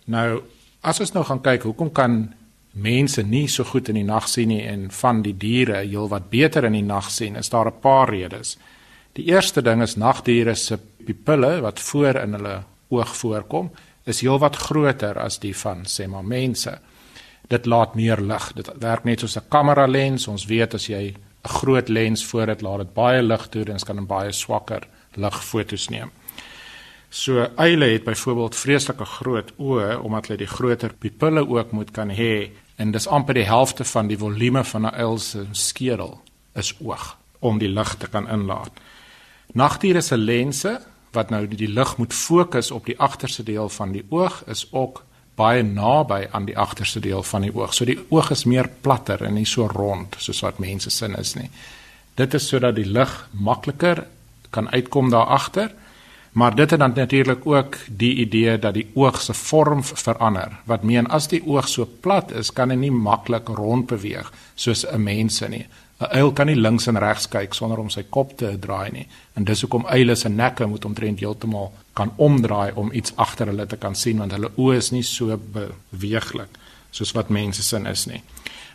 Nou, 0.07 0.43
as 0.81 1.01
ons 1.01 1.13
nou 1.13 1.25
gaan 1.25 1.41
kyk, 1.41 1.63
hoekom 1.63 1.93
kan 1.93 2.35
mense 2.73 3.23
nie 3.23 3.49
so 3.49 3.65
goed 3.65 3.89
in 3.89 3.95
die 3.95 4.05
nag 4.05 4.29
sien 4.29 4.49
nie 4.49 4.63
en 4.67 4.91
van 4.91 5.23
die 5.23 5.37
diere 5.37 5.77
heelwat 5.77 6.31
beter 6.31 6.65
in 6.65 6.73
die 6.73 6.83
nag 6.83 7.11
sien? 7.11 7.37
Is 7.37 7.49
daar 7.49 7.67
'n 7.67 7.81
paar 7.81 8.09
redes. 8.09 8.59
Die 9.13 9.25
eerste 9.25 9.63
ding 9.63 9.83
is 9.83 9.97
nagdiere 9.97 10.55
se 10.55 10.79
pupille 11.05 11.61
wat 11.61 11.81
voor 11.81 12.17
in 12.17 12.33
hulle 12.33 12.63
oog 12.89 13.17
voorkom, 13.17 13.71
is 14.05 14.21
heelwat 14.21 14.57
groter 14.57 15.19
as 15.19 15.39
die 15.39 15.57
van 15.57 15.85
sê 15.85 16.07
maar 16.07 16.25
mense. 16.25 16.79
Dit 17.49 17.67
laat 17.67 17.95
meer 17.95 18.21
lig. 18.21 18.53
Dit 18.53 18.71
werk 18.81 19.05
net 19.05 19.21
soos 19.21 19.37
'n 19.37 19.49
kamera 19.49 19.87
lens. 19.87 20.29
Ons 20.29 20.47
weet 20.47 20.75
as 20.75 20.87
jy 20.87 21.15
'n 21.45 21.49
groot 21.49 21.89
lens 21.89 22.25
voor 22.25 22.47
dit 22.47 22.61
laat 22.61 22.79
dit 22.79 22.95
baie 22.95 23.23
lig 23.23 23.49
toe 23.49 23.65
en 23.65 23.73
ons 23.73 23.85
kan 23.85 23.99
'n 23.99 24.07
baie 24.07 24.33
swakker 24.33 24.83
lig 25.15 25.45
fotos 25.45 25.89
neem. 25.89 26.11
So 27.09 27.47
eile 27.57 27.85
het 27.85 28.05
byvoorbeeld 28.05 28.57
vreeslike 28.57 29.05
groot 29.05 29.53
oë 29.59 30.01
omdat 30.03 30.27
hulle 30.27 30.39
die 30.39 30.47
groter 30.47 30.93
pupille 30.93 31.49
ook 31.49 31.73
moet 31.73 31.91
kan 31.91 32.11
hê 32.11 32.51
en 32.77 32.91
dis 32.93 33.07
amper 33.07 33.35
die 33.35 33.47
helfte 33.47 33.85
van 33.85 34.07
die 34.07 34.19
volume 34.19 34.65
van 34.65 34.87
'n 34.87 34.95
uil 34.95 35.19
se 35.19 35.47
skedel 35.53 36.21
is 36.55 36.75
oog 36.81 37.17
om 37.39 37.59
die 37.59 37.69
lig 37.69 37.95
te 37.95 38.09
kan 38.09 38.29
inlaat. 38.29 38.73
Nagdiere 39.53 40.01
se 40.01 40.17
lense 40.17 40.81
wat 41.13 41.31
nou 41.31 41.47
die, 41.49 41.69
lig 41.69 41.97
moet 41.97 42.15
fokus 42.15 42.71
op 42.71 42.87
die 42.87 42.99
agterste 42.99 43.43
deel 43.43 43.69
van 43.69 43.93
die 43.93 44.05
oog 44.11 44.43
is 44.47 44.67
ook 44.73 45.05
baie 45.37 45.63
naby 45.63 46.27
aan 46.33 46.47
die 46.49 46.59
agterste 46.59 47.01
deel 47.01 47.23
van 47.23 47.43
die 47.43 47.55
oog. 47.55 47.75
So 47.75 47.85
die 47.85 47.99
oog 48.09 48.31
is 48.31 48.45
meer 48.45 48.69
platter 48.81 49.23
en 49.25 49.35
nie 49.35 49.47
so 49.47 49.69
rond 49.69 50.17
soos 50.19 50.41
wat 50.45 50.59
mense 50.59 50.91
sin 50.91 51.15
is 51.15 51.35
nie. 51.37 51.51
Dit 52.17 52.35
is 52.35 52.49
sodat 52.49 52.77
die 52.77 52.89
lig 52.89 53.29
makliker 53.33 54.07
kan 54.51 54.71
uitkom 54.73 55.11
daar 55.11 55.27
agter. 55.27 55.75
Maar 56.37 56.55
dit 56.55 56.71
het 56.71 56.81
dan 56.81 56.93
natuurlik 56.95 57.47
ook 57.47 57.77
die 57.89 58.15
idee 58.15 58.59
dat 58.59 58.75
die 58.75 58.91
oog 58.95 59.21
se 59.21 59.35
vorm 59.35 59.85
verander. 59.85 60.53
Wat 60.65 60.83
meen 60.83 61.07
as 61.09 61.29
die 61.33 61.41
oog 61.47 61.69
so 61.69 61.89
plat 62.01 62.33
is, 62.33 62.53
kan 62.53 62.71
hy 62.71 62.77
nie 62.77 62.93
maklik 62.93 63.49
rond 63.49 63.87
beweeg 63.89 64.33
soos 64.55 64.85
'n 64.85 65.03
mens 65.03 65.41
nie. 65.49 65.67
'n 66.01 66.17
Uil 66.17 66.33
kan 66.33 66.47
nie 66.47 66.57
links 66.57 66.87
en 66.87 66.99
regs 66.99 67.29
kyk 67.29 67.55
sonder 67.55 67.79
om 67.79 67.91
sy 67.91 68.03
kop 68.03 68.37
te 68.37 68.59
draai 68.59 68.91
nie. 68.93 69.07
En 69.35 69.45
dis 69.45 69.61
hoekom 69.61 69.87
uile 69.87 70.15
se 70.15 70.29
nekke 70.29 70.67
moet 70.67 70.85
omtrent 70.85 71.21
heeltemal 71.21 71.73
kan 71.97 72.13
omdraai 72.17 72.73
om 72.75 72.93
iets 72.93 73.15
agter 73.17 73.51
hulle 73.53 73.67
te 73.67 73.79
kan 73.81 73.95
sien 73.97 74.21
want 74.23 74.35
hulle 74.37 74.53
oë 74.57 74.77
is 74.77 74.93
nie 74.93 75.05
so 75.07 75.37
beweeglik 75.37 76.59
soos 76.97 77.13
wat 77.17 77.33
mense 77.33 77.63
sin 77.63 77.87
is 77.87 78.07
nie. 78.07 78.23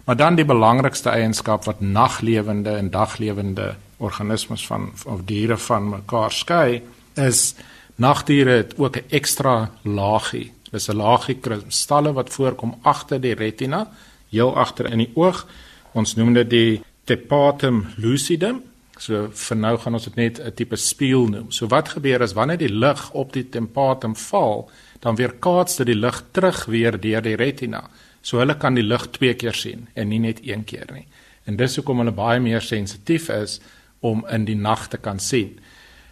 Maar 0.06 0.18
dan 0.18 0.38
die 0.38 0.46
belangrikste 0.46 1.10
eienskap 1.14 1.66
wat 1.70 1.82
naglewende 1.82 2.76
en 2.78 2.90
daglewende 2.94 3.76
organismes 4.02 4.66
van 4.68 4.90
of 5.06 5.22
diere 5.30 5.58
van 5.58 5.90
mekaar 5.90 6.34
skei 6.34 6.82
is 7.22 7.54
nagdiere 8.02 8.58
het 8.64 8.74
ook 8.78 8.98
'n 8.98 9.10
ekstra 9.10 9.70
laagie. 9.84 10.52
Dis 10.72 10.90
'n 10.90 10.96
laagie 10.96 11.36
kristalle 11.36 12.14
wat 12.14 12.30
voorkom 12.30 12.76
agter 12.82 13.22
die 13.22 13.34
retina, 13.34 13.90
heel 14.30 14.58
agter 14.58 14.92
in 14.92 14.98
die 14.98 15.12
oog. 15.14 15.48
Ons 15.92 16.16
noem 16.16 16.34
dit 16.34 16.50
die 16.50 16.82
tepatum 17.04 17.86
lucidum. 17.98 18.62
So 19.02 19.32
vir 19.34 19.58
nou 19.58 19.74
gaan 19.82 19.98
ons 19.98 20.04
dit 20.06 20.16
net 20.16 20.40
'n 20.40 20.54
tipe 20.54 20.76
spieël 20.78 21.28
noem. 21.28 21.52
So 21.52 21.68
wat 21.68 21.90
gebeur 21.90 22.22
as 22.22 22.34
wanneer 22.34 22.58
die 22.58 22.70
lig 22.70 23.12
op 23.14 23.34
die 23.34 23.50
tepatum 23.50 24.16
val, 24.16 24.70
dan 25.00 25.16
weerkaats 25.16 25.78
dit 25.78 25.88
die 25.88 25.96
lig 25.96 26.24
terug 26.32 26.66
weer 26.66 27.00
deur 27.00 27.22
die 27.22 27.36
retina. 27.36 27.90
So 28.22 28.38
hulle 28.38 28.58
kan 28.58 28.74
die 28.76 28.84
lig 28.84 29.08
twee 29.12 29.34
keer 29.34 29.54
sien 29.54 29.88
en 29.96 30.10
nie 30.10 30.20
net 30.20 30.40
een 30.44 30.64
keer 30.64 30.86
nie. 30.94 31.08
En 31.46 31.56
dis 31.58 31.76
hoekom 31.76 31.98
hulle 31.98 32.12
baie 32.12 32.40
meer 32.40 32.62
sensitief 32.62 33.30
is 33.30 33.60
om 34.00 34.26
in 34.30 34.46
die 34.46 34.56
nag 34.56 34.88
te 34.88 34.98
kan 34.98 35.20
sien. 35.20 35.60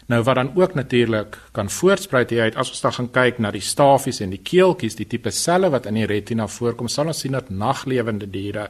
Nou 0.07 0.23
wat 0.23 0.35
dan 0.35 0.55
ook 0.55 0.73
natuurlik 0.73 1.37
kan 1.51 1.69
voortspruit 1.69 2.29
hier 2.29 2.41
uit 2.41 2.55
as 2.55 2.69
ons 2.69 2.81
dan 2.81 2.93
gaan 2.93 3.11
kyk 3.11 3.39
na 3.39 3.51
die 3.51 3.61
stafies 3.61 4.21
en 4.21 4.29
die 4.29 4.41
keeltjies, 4.41 4.95
die 4.95 5.07
tipe 5.07 5.31
selle 5.31 5.69
wat 5.69 5.85
in 5.85 5.93
die 5.93 6.05
retina 6.05 6.47
voorkom, 6.47 6.87
sal 6.87 7.07
ons 7.07 7.19
sien 7.19 7.31
dat 7.31 7.49
naglewende 7.49 8.25
diere 8.25 8.69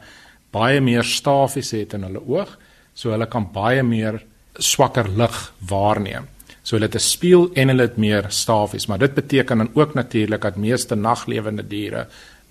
baie 0.51 0.81
meer 0.81 1.03
stafies 1.03 1.71
het 1.71 1.93
in 1.93 2.03
hulle 2.03 2.19
oog, 2.27 2.57
so 2.99 3.13
hulle 3.13 3.29
kan 3.31 3.47
baie 3.53 3.83
meer 3.83 4.19
swakker 4.59 5.07
lig 5.15 5.37
waarneem. 5.69 6.27
So 6.63 6.75
hulle 6.75 6.89
het 6.89 6.95
'n 6.95 7.09
spieël 7.13 7.49
en 7.55 7.69
hulle 7.69 7.87
het 7.87 7.97
meer 7.97 8.25
stafies, 8.29 8.87
maar 8.87 8.99
dit 8.99 9.13
beteken 9.13 9.57
dan 9.57 9.71
ook 9.73 9.93
natuurlik 9.93 10.41
dat 10.41 10.55
meeste 10.55 10.95
naglewende 10.95 11.67
diere 11.67 12.07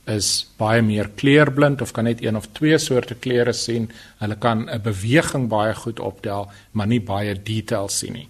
is 0.06 0.46
baie 0.56 0.82
meer 0.82 1.10
kleurblind 1.16 1.82
of 1.82 1.92
kan 1.92 2.04
net 2.04 2.22
een 2.24 2.36
of 2.36 2.46
twee 2.52 2.78
soorte 2.78 3.14
kleure 3.14 3.52
sien. 3.52 3.90
Hulle 4.18 4.36
kan 4.36 4.68
'n 4.70 4.82
beweging 4.82 5.48
baie 5.48 5.74
goed 5.74 6.00
optel, 6.00 6.50
maar 6.72 6.86
nie 6.86 7.00
baie 7.00 7.42
detail 7.42 7.88
sien 7.88 8.12
nie. 8.12 8.28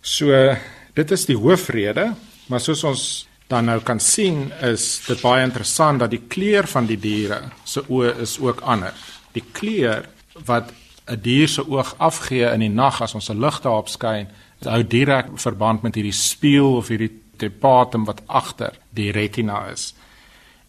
So 0.00 0.56
dit 0.94 1.10
is 1.10 1.24
die 1.24 1.36
hoofrede, 1.36 2.14
maar 2.46 2.60
soos 2.60 2.84
ons 2.84 3.28
dan 3.48 3.64
nou 3.64 3.80
kan 3.80 4.00
sien 4.00 4.52
is 4.62 5.02
dit 5.06 5.20
baie 5.20 5.44
interessant 5.44 6.00
dat 6.00 6.10
die 6.10 6.22
kleur 6.28 6.66
van 6.66 6.86
die 6.86 6.98
diere 6.98 7.42
se 7.64 7.82
oë 7.88 8.20
is 8.20 8.38
ook 8.38 8.60
anders. 8.60 8.94
Die 9.32 9.44
kleur 9.52 10.08
wat 10.44 10.72
'n 11.06 11.20
dier 11.20 11.48
se 11.48 11.68
oog 11.68 11.94
afgee 11.98 12.52
in 12.52 12.60
die 12.60 12.68
nag 12.68 13.02
as 13.02 13.14
ons 13.14 13.30
'n 13.30 13.40
lig 13.40 13.60
daarop 13.60 13.88
skyn, 13.88 14.28
hou 14.64 14.82
direk 14.86 15.26
verband 15.34 15.82
met 15.82 15.94
hierdie 15.94 16.12
spieël 16.12 16.76
of 16.76 16.88
hierdie 16.88 17.20
tepatum 17.36 18.04
wat 18.04 18.22
agter 18.26 18.72
die 18.90 19.12
retina 19.12 19.66
is. 19.66 19.94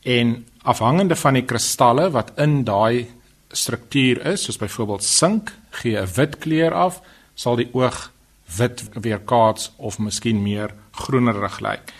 En 0.03 0.45
afhangende 0.61 1.15
van 1.15 1.33
die 1.33 1.45
kristalle 1.45 2.09
wat 2.11 2.31
in 2.37 2.63
daai 2.63 3.07
struktuur 3.51 4.25
is, 4.25 4.43
soos 4.43 4.57
byvoorbeeld 4.57 5.03
sink, 5.03 5.53
gee 5.69 5.97
'n 5.97 6.07
wit 6.15 6.37
kleur 6.37 6.73
af, 6.73 7.01
sal 7.35 7.55
die 7.55 7.69
oog 7.73 8.11
wit 8.57 8.83
weerkaats 8.93 9.71
of 9.77 9.99
miskien 9.99 10.43
meer 10.43 10.73
groenerig 10.91 11.59
lyk. 11.59 11.93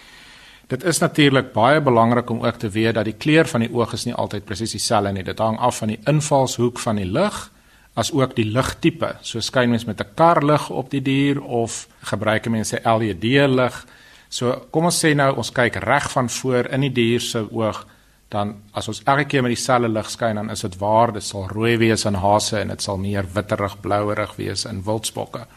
Dit 0.68 0.84
is 0.84 0.98
natuurlik 1.00 1.54
baie 1.54 1.82
belangrik 1.82 2.30
om 2.30 2.46
ook 2.46 2.56
te 2.56 2.70
weet 2.70 2.94
dat 2.94 3.06
die 3.06 3.14
kleur 3.18 3.48
van 3.48 3.60
die 3.60 3.74
oog 3.74 3.94
is 3.94 4.06
nie 4.06 4.14
altyd 4.14 4.46
presies 4.46 4.72
dieselfde 4.72 5.12
nie. 5.12 5.24
Dit 5.24 5.40
hang 5.40 5.60
af 5.60 5.78
van 5.78 5.88
die 5.88 6.00
invalshoek 6.06 6.80
van 6.80 6.96
die 6.96 7.06
lig 7.06 7.52
as 7.96 8.12
ook 8.12 8.36
die 8.36 8.46
ligtipe. 8.46 9.16
So 9.22 9.40
skyn 9.40 9.72
mens 9.72 9.86
met 9.86 10.02
'n 10.02 10.14
karlig 10.16 10.70
op 10.70 10.90
die 10.90 11.02
dier 11.02 11.42
of 11.42 11.88
gebruik 12.02 12.50
mense 12.50 12.80
LED 12.84 13.24
lig. 13.50 13.86
So 14.30 14.68
kom 14.72 14.86
ons 14.86 15.06
sê 15.06 15.16
nou 15.16 15.36
ons 15.36 15.52
kyk 15.52 15.76
reg 15.76 16.12
van 16.12 16.30
voor 16.30 16.66
in 16.66 16.82
die 16.82 16.92
dier 16.92 17.22
se 17.22 17.48
oog, 17.52 17.86
dan 18.30 18.56
as 18.74 18.88
ons 18.88 19.02
elke 19.06 19.26
keer 19.26 19.42
met 19.42 19.52
dieselfde 19.52 19.90
lig 19.90 20.10
skyn, 20.10 20.36
dan 20.36 20.50
is 20.50 20.62
dit 20.62 20.78
waar 20.78 21.14
dit 21.14 21.24
sal 21.24 21.48
rooi 21.48 21.78
wees 21.78 22.06
in 22.06 22.14
hase 22.14 22.60
en 22.60 22.68
dit 22.68 22.82
sal 22.82 22.98
meer 22.98 23.26
witterig 23.34 23.80
blouerig 23.82 24.36
wees 24.36 24.66
in 24.66 24.84
wildsbokke. 24.84 25.48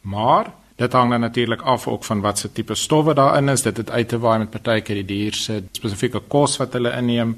Maar 0.00 0.52
Dit 0.74 0.92
hang 0.92 1.10
dan 1.10 1.20
natuurlik 1.20 1.62
af 1.62 1.86
ook 1.88 2.04
van 2.04 2.20
wat 2.20 2.38
se 2.38 2.52
tipe 2.52 2.74
stowwe 2.74 3.14
daarin 3.14 3.48
is. 3.48 3.62
Dit 3.62 3.76
het 3.76 3.90
uit 3.90 4.08
te 4.08 4.18
waai 4.18 4.38
met 4.38 4.50
partykeer 4.50 4.94
die 4.94 5.04
dier 5.04 5.34
se 5.34 5.62
spesifieke 5.72 6.20
kos 6.20 6.56
wat 6.56 6.72
hulle 6.72 6.90
inneem 6.96 7.36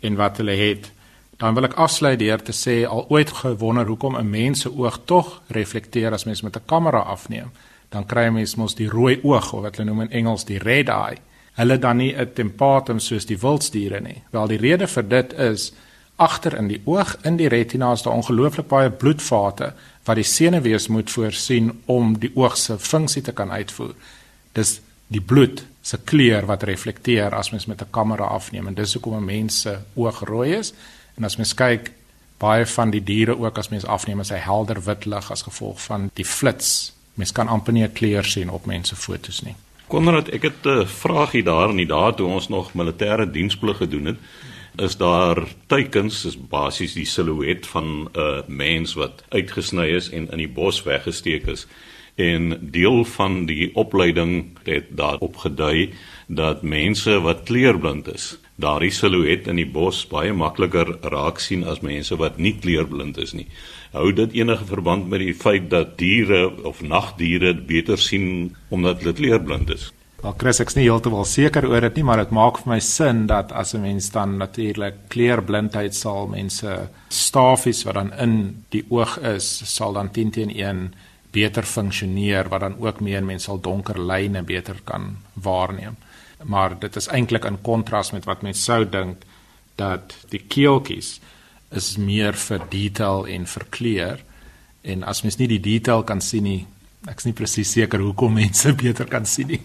en 0.00 0.16
wat 0.16 0.36
hulle 0.36 0.54
het. 0.54 0.92
Dan 1.38 1.54
wil 1.54 1.68
ek 1.68 1.76
afsluit 1.78 2.18
deur 2.18 2.40
te 2.42 2.52
sê 2.52 2.80
al 2.82 3.04
ooit 3.14 3.30
gewonder 3.30 3.86
hoekom 3.86 4.16
'n 4.18 4.30
mens 4.30 4.60
se 4.60 4.70
oog 4.74 5.00
tog 5.04 5.42
reflekteer 5.46 6.12
as 6.12 6.24
mens 6.24 6.42
met 6.42 6.56
'n 6.56 6.66
kamera 6.66 6.98
afneem. 6.98 7.50
Dan 7.88 8.06
kry 8.06 8.24
jy 8.24 8.30
mens 8.30 8.54
mos 8.54 8.74
die 8.74 8.88
rooi 8.88 9.20
oog 9.22 9.52
of 9.52 9.62
wat 9.62 9.76
hulle 9.76 9.90
noem 9.90 10.00
in 10.00 10.10
Engels 10.10 10.44
die 10.44 10.58
red 10.58 10.88
eye. 10.88 11.18
Hulle 11.54 11.78
dan 11.78 11.96
nie 11.96 12.14
'n 12.16 12.32
tempatum 12.34 12.98
soos 12.98 13.26
die 13.26 13.38
wildsdiere 13.38 14.00
nie. 14.00 14.22
Wel 14.30 14.46
die 14.46 14.56
rede 14.56 14.86
vir 14.86 15.08
dit 15.08 15.32
is 15.32 15.72
agter 16.16 16.56
in 16.56 16.68
die 16.68 16.80
oog 16.84 17.16
in 17.22 17.36
die 17.36 17.48
retina 17.48 17.92
is 17.92 18.02
daar 18.02 18.14
ongelooflik 18.14 18.66
baie 18.68 18.90
bloedvate 18.90 19.72
wat 20.04 20.16
die 20.16 20.24
senuwees 20.24 20.88
moet 20.88 21.10
voorsien 21.10 21.82
om 21.86 22.18
die 22.18 22.30
oog 22.34 22.56
se 22.56 22.78
funksie 22.78 23.22
te 23.22 23.32
kan 23.32 23.50
uitvoer. 23.50 23.94
Dis 24.52 24.80
die 25.06 25.20
bloed 25.20 25.64
se 25.82 25.98
kleur 26.04 26.46
wat 26.46 26.62
reflekteer 26.62 27.34
as 27.34 27.50
mens 27.50 27.66
met 27.66 27.80
'n 27.82 27.90
kamera 27.90 28.24
afneem 28.24 28.66
en 28.66 28.74
dis 28.74 28.92
hoekom 28.92 29.14
'n 29.14 29.24
mens 29.24 29.60
se 29.60 29.78
oog 29.94 30.20
rooi 30.20 30.54
is 30.54 30.74
en 31.18 31.24
as 31.24 31.36
mens 31.36 31.54
kyk 31.54 31.92
baie 32.38 32.66
van 32.66 32.92
die 32.94 33.02
diere 33.02 33.34
ook 33.38 33.58
as 33.58 33.70
mens 33.72 33.86
afneem 33.86 34.20
is 34.22 34.30
hy 34.30 34.38
helder 34.42 34.80
wit 34.86 35.06
lig 35.06 35.30
as 35.34 35.42
gevolg 35.42 35.80
van 35.82 36.10
die 36.14 36.24
flits. 36.24 36.92
Mens 37.18 37.32
kan 37.34 37.48
amper 37.48 37.72
nie 37.72 37.84
'n 37.84 37.92
kleur 37.92 38.24
sien 38.24 38.50
op 38.50 38.66
mense 38.66 38.96
fotos 38.96 39.42
nie. 39.42 39.56
Konrad, 39.88 40.28
ek 40.28 40.42
het 40.42 40.66
'n 40.66 40.86
vraagie 40.86 41.42
daar 41.42 41.70
in 41.70 41.76
die 41.76 41.86
dae 41.86 42.14
toe 42.14 42.26
ons 42.26 42.48
nog 42.48 42.74
militêre 42.74 43.30
diensplig 43.30 43.76
gedoen 43.76 44.06
het 44.06 44.16
is 44.76 44.96
daar 44.96 45.42
teikens 45.66 46.24
is 46.24 46.36
basies 46.36 46.94
die 46.94 47.06
silhouet 47.06 47.66
van 47.66 47.84
'n 47.84 48.18
uh, 48.18 48.42
mens 48.46 48.94
wat 48.94 49.24
uitgesny 49.28 49.86
is 49.86 50.10
en 50.10 50.30
in 50.30 50.38
die 50.38 50.48
bos 50.48 50.82
weggesteek 50.82 51.46
is 51.46 51.66
en 52.14 52.58
deel 52.70 53.04
van 53.04 53.46
die 53.46 53.74
opleiding 53.74 54.58
het 54.64 54.84
daarop 54.90 55.36
gedui 55.36 55.94
dat 56.26 56.62
mense 56.62 57.20
wat 57.20 57.42
kleurblind 57.42 58.14
is 58.14 58.38
daardie 58.58 58.90
silhouet 58.90 59.46
in 59.50 59.60
die 59.60 59.68
bos 59.70 60.00
baie 60.10 60.32
makliker 60.34 60.96
raak 61.12 61.38
sien 61.42 61.62
as 61.70 61.78
mense 61.84 62.16
wat 62.18 62.40
nie 62.42 62.56
kleurblind 62.58 63.18
is 63.22 63.34
nie. 63.36 63.46
Hou 63.94 64.10
dit 64.12 64.34
enige 64.40 64.66
verband 64.66 65.06
met 65.08 65.22
die 65.22 65.34
feit 65.34 65.70
dat 65.70 65.94
diere 66.00 66.48
of 66.66 66.82
nagdiere 66.82 67.54
beter 67.54 68.00
sien 68.02 68.56
omdat 68.74 69.04
hulle 69.04 69.14
kleurblind 69.14 69.70
is? 69.76 69.92
Wel 70.18 70.34
Chris, 70.34 70.58
ek's 70.58 70.74
nie 70.74 70.88
heeltemal 70.88 71.22
seker 71.30 71.68
oor 71.70 71.84
dit 71.86 72.00
nie, 72.00 72.04
maar 72.08 72.18
dit 72.18 72.32
maak 72.34 72.58
vir 72.58 72.72
my 72.72 72.80
sin 72.82 73.28
dat 73.30 73.52
as 73.54 73.74
'n 73.74 73.82
mens 73.82 74.10
dan 74.10 74.36
natuurlik 74.38 75.06
kleurblindheid 75.08 75.94
sal 75.94 76.26
mense 76.26 76.90
stafies 77.08 77.84
wat 77.86 77.94
dan 77.94 78.12
in 78.18 78.64
die 78.70 78.84
oog 78.90 79.18
is, 79.22 79.46
sal 79.76 79.92
dan 79.92 80.10
10 80.10 80.30
teen 80.30 80.50
1 80.50 80.94
beter 81.30 81.62
funksioneer 81.62 82.48
wat 82.48 82.60
dan 82.60 82.74
ook 82.80 83.00
meer 83.00 83.24
mense 83.24 83.44
sal 83.44 83.60
donker 83.60 84.00
lyne 84.00 84.42
beter 84.42 84.76
kan 84.84 85.16
waarneem 85.34 85.96
maar 86.44 86.78
dit 86.78 86.96
is 86.96 87.08
eintlik 87.08 87.44
in 87.44 87.60
kontras 87.62 88.12
met 88.12 88.24
wat 88.24 88.42
mense 88.42 88.62
sou 88.62 88.84
dink 88.84 89.24
dat 89.78 90.14
die 90.30 90.42
keeltjies 90.48 91.18
is 91.74 91.96
meer 91.96 92.36
vir 92.38 92.62
detail 92.70 93.26
en 93.26 93.46
vir 93.46 93.64
kleur. 93.70 94.24
En 94.82 95.02
as 95.02 95.22
mens 95.22 95.38
nie 95.38 95.48
die 95.48 95.62
detail 95.62 96.04
kan 96.04 96.20
sien 96.24 96.46
nie 96.46 96.66
ek's 97.08 97.28
nie 97.28 97.36
presies 97.36 97.70
seker 97.76 98.02
hoekom 98.02 98.34
mense 98.34 98.72
beter 98.82 99.06
kan 99.06 99.26
sien 99.26 99.54
nie. 99.54 99.62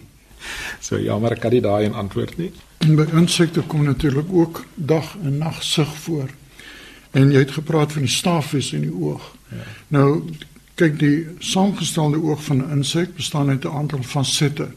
So 0.80 1.00
ja 1.00 1.18
maar 1.18 1.36
ek 1.36 1.44
kan 1.46 1.54
nie 1.54 1.64
daai 1.64 1.86
in 1.88 1.98
antwoord 1.98 2.38
nie. 2.38 2.50
By 2.84 3.06
insekte 3.16 3.64
kom 3.66 3.86
natuurlik 3.88 4.32
ook 4.32 4.64
dag 4.74 5.14
en 5.22 5.38
nag 5.38 5.62
sig 5.64 5.94
voor. 6.04 6.28
En 7.14 7.30
jy 7.30 7.44
het 7.46 7.54
gepraat 7.56 7.94
van 7.94 8.04
die 8.04 8.12
stafies 8.12 8.72
in 8.76 8.88
die 8.88 8.94
oog. 8.94 9.32
Ja. 9.54 9.64
nou 9.94 10.08
kyk 10.74 10.96
die 10.98 11.26
saamgestelde 11.38 12.18
oog 12.18 12.40
van 12.42 12.58
'n 12.58 12.70
insek 12.78 13.14
bestaan 13.14 13.48
uit 13.48 13.64
'n 13.64 13.76
aantal 13.80 14.02
fasette 14.02 14.68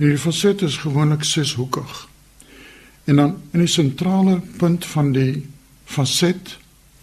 Die 0.00 0.16
faset 0.16 0.62
is 0.64 0.78
gewoonlik 0.80 1.26
seshoekig. 1.28 2.08
En 3.04 3.16
dan 3.16 3.34
in 3.52 3.58
die 3.60 3.68
sentrale 3.68 4.38
punt 4.56 4.86
van 4.86 5.10
die 5.12 5.42
faset, 5.84 6.54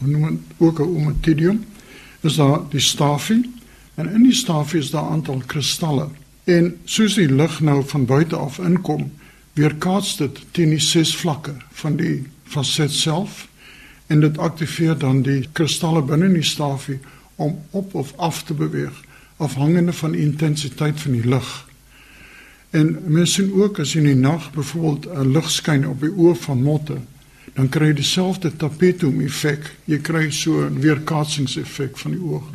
ons 0.02 0.10
noem 0.10 0.24
dit 0.30 0.56
ook 0.58 0.80
'n 0.80 0.96
ommetidium, 1.02 1.66
is 2.22 2.36
daar 2.36 2.62
die 2.70 2.80
stafie 2.82 3.54
en 3.96 4.10
in 4.10 4.24
die 4.24 4.34
stafie 4.34 4.80
is 4.80 4.90
daar 4.90 5.04
'n 5.04 5.12
aantal 5.12 5.42
kristalle. 5.46 6.08
En 6.44 6.78
soos 6.84 7.14
die 7.14 7.34
lig 7.34 7.60
nou 7.60 7.84
van 7.86 8.06
buite 8.06 8.36
af 8.36 8.60
inkom, 8.60 9.12
weerkaats 9.54 10.18
dit 10.18 10.40
teen 10.52 10.70
die 10.70 10.80
ses 10.80 11.16
vlakke 11.16 11.54
van 11.72 11.96
die 11.96 12.24
faset 12.44 12.92
self 12.92 13.48
en 14.08 14.20
dit 14.20 14.38
aktiveer 14.38 14.98
dan 14.98 15.22
die 15.22 15.48
kristalle 15.52 16.02
binne 16.02 16.26
in 16.26 16.34
die 16.34 16.44
stafie 16.44 17.00
om 17.36 17.60
op 17.70 17.94
of 17.94 18.14
af 18.18 18.44
te 18.44 18.54
beweeg 18.54 19.06
afhangende 19.38 19.94
van 19.94 20.12
die 20.12 20.22
intensiteit 20.22 21.02
van 21.02 21.12
die 21.12 21.28
lig. 21.28 21.67
En 22.70 22.98
mens 23.08 23.34
sien 23.34 23.54
ook 23.54 23.80
as 23.80 23.96
in 23.96 24.04
die 24.04 24.16
nag 24.16 24.52
byvoorbeeld 24.54 25.06
'n 25.06 25.32
lig 25.32 25.52
skyn 25.52 25.88
op 25.88 26.02
die 26.02 26.12
oë 26.12 26.36
van 26.36 26.64
motte, 26.64 26.98
dan 27.54 27.70
kry 27.70 27.88
jy 27.88 27.94
dieselfde 27.94 28.56
tapetum 28.56 29.22
effek. 29.22 29.76
Jy 29.86 29.98
kry 29.98 30.32
so 30.32 30.66
'n 30.66 30.80
weerkaatsingseffek 30.80 31.98
van 31.98 32.12
die 32.12 32.22
oog. 32.22 32.50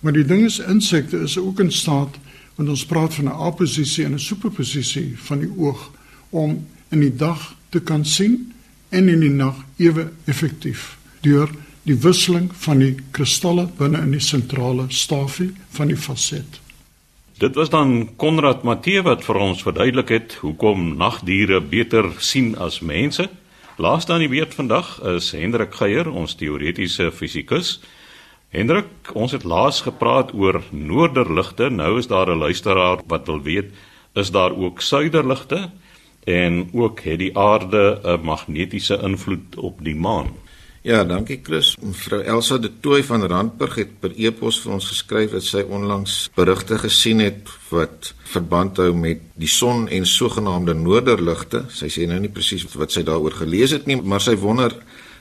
Maar 0.00 0.12
die 0.12 0.24
ding 0.24 0.44
is 0.44 0.58
insekte 0.58 1.18
is 1.18 1.38
ook 1.38 1.60
in 1.60 1.72
staat 1.72 2.18
want 2.56 2.68
ons 2.68 2.86
praat 2.86 3.14
van 3.14 3.24
'n 3.24 3.28
aposisie 3.48 4.04
en 4.04 4.12
'n 4.12 4.18
superposisie 4.18 5.14
van 5.16 5.38
die 5.38 5.50
oog 5.56 5.90
om 6.30 6.66
in 6.88 7.00
die 7.00 7.16
dag 7.16 7.56
te 7.68 7.80
kan 7.80 8.04
sien 8.04 8.52
en 8.88 9.08
in 9.08 9.20
die 9.20 9.30
nag 9.30 9.64
ewe 9.76 10.12
effektief 10.24 10.98
deur 11.20 11.50
die 11.82 11.96
wisseling 11.96 12.50
van 12.54 12.78
die 12.78 12.94
kristalle 13.10 13.68
binne 13.76 13.98
in 13.98 14.10
die 14.10 14.20
sentrale 14.20 14.84
stafie 14.88 15.52
van 15.70 15.86
die 15.86 15.96
faset. 15.96 16.60
Dit 17.36 17.54
was 17.54 17.68
dan 17.68 18.16
Konrad 18.16 18.62
Matthee 18.64 19.02
wat 19.04 19.20
vir 19.26 19.36
ons 19.44 19.60
verduidelik 19.60 20.08
het 20.08 20.34
hoekom 20.40 20.94
nagdiere 20.96 21.58
beter 21.60 22.06
sien 22.24 22.54
as 22.56 22.78
mense. 22.80 23.26
Laaste 23.76 24.14
aan 24.14 24.22
die 24.24 24.30
weet 24.32 24.54
vandag 24.56 24.94
is 25.04 25.28
Hendrik 25.36 25.76
Geier, 25.76 26.08
ons 26.08 26.32
teoretiese 26.40 27.10
fisikus. 27.12 27.74
Hendrik, 28.56 28.88
ons 29.12 29.36
het 29.36 29.44
laas 29.44 29.82
gepraat 29.84 30.32
oor 30.32 30.62
noorderligte. 30.72 31.68
Nou 31.68 31.98
is 31.98 32.08
daar 32.08 32.32
'n 32.32 32.40
luisteraar 32.40 33.04
wat 33.06 33.26
wil 33.26 33.42
weet, 33.42 33.68
is 34.14 34.30
daar 34.30 34.56
ook 34.56 34.80
suiderligte 34.80 35.70
en 36.24 36.70
ook 36.72 37.00
het 37.00 37.18
die 37.18 37.36
aarde 37.36 38.00
'n 38.02 38.24
magnetiese 38.24 38.96
invloed 39.02 39.56
op 39.56 39.84
die 39.84 39.96
maan? 39.96 40.32
Ja, 40.86 41.00
dankie 41.02 41.40
Chris. 41.42 41.72
Mevrou 41.82 42.20
Elsa 42.22 42.60
de 42.62 42.68
Tooi 42.80 43.00
van 43.02 43.24
Randburg 43.26 43.74
het 43.80 43.96
per 43.98 44.12
e-pos 44.14 44.60
vir 44.62 44.76
ons 44.76 44.86
geskryf 44.86 45.32
dat 45.34 45.42
sy 45.42 45.64
onlangs 45.66 46.28
berigte 46.36 46.76
gesien 46.78 47.18
het 47.24 47.50
wat 47.72 48.12
verband 48.30 48.78
hou 48.78 48.92
met 48.94 49.24
die 49.34 49.50
son 49.50 49.88
en 49.90 50.06
sogenaamde 50.06 50.76
noorderligte. 50.78 51.64
Sy 51.74 51.90
sê 51.90 52.06
nou 52.06 52.20
nie 52.22 52.30
presies 52.30 52.68
wat 52.78 52.94
sy 52.94 53.02
daaroor 53.02 53.34
gelees 53.34 53.74
het 53.74 53.90
nie, 53.90 53.96
maar 53.98 54.22
sy 54.22 54.36
wonder 54.38 54.76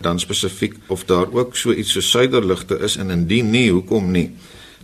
dan 0.05 0.21
spesifiek 0.21 0.77
of 0.93 1.07
daar 1.09 1.33
ook 1.33 1.57
so 1.57 1.73
iets 1.73 1.95
so 1.97 2.05
suiderligte 2.05 2.77
is 2.85 2.99
en 3.01 3.09
indien 3.15 3.49
nie, 3.49 3.71
hoekom 3.73 4.11
nie? 4.13 4.27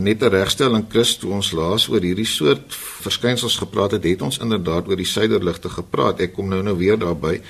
Net 0.02 0.22
'n 0.22 0.34
regstelling 0.34 0.88
Chris, 0.90 1.14
toe 1.16 1.30
ons 1.30 1.52
laas 1.52 1.86
oor 1.88 2.02
hierdie 2.02 2.26
soort 2.26 2.74
verskynsels 3.06 3.56
gepraat 3.56 3.92
het, 3.92 4.04
het 4.04 4.22
ons 4.22 4.38
inderdaad 4.38 4.88
oor 4.88 4.96
die 4.96 5.06
suiderligte 5.06 5.68
gepraat. 5.68 6.20
Ek 6.20 6.34
kom 6.34 6.48
nou 6.48 6.62
nou 6.62 6.76
weer 6.76 6.98
daarby. 6.98 7.40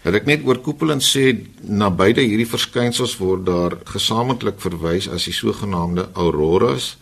Wil 0.00 0.16
ek 0.16 0.28
net 0.28 0.44
oorkoepelend 0.48 1.04
sê 1.04 1.34
na 1.68 1.90
beide 1.92 2.22
hierdie 2.24 2.48
verskynsels 2.48 3.18
word 3.20 3.44
daar 3.44 3.76
gesamentlik 3.90 4.56
verwys 4.62 5.10
as 5.12 5.26
die 5.28 5.36
sogenaamde 5.36 6.06
auroras 6.16 6.94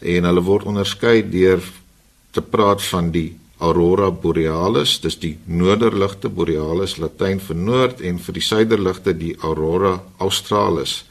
en 0.00 0.24
hulle 0.24 0.44
word 0.46 0.64
onderskei 0.70 1.20
deur 1.28 1.60
te 2.32 2.40
praat 2.40 2.80
van 2.88 3.10
die 3.12 3.34
aurora 3.58 4.08
borealis, 4.14 4.96
dis 5.02 5.18
die 5.18 5.34
noorderligte 5.50 6.30
borealis 6.30 6.96
latyn 7.02 7.42
vir 7.42 7.58
noord 7.58 8.00
en 8.06 8.20
vir 8.22 8.38
die 8.38 8.46
suiderligte 8.46 9.12
die 9.18 9.34
aurora 9.42 9.98
australis. 10.22 11.02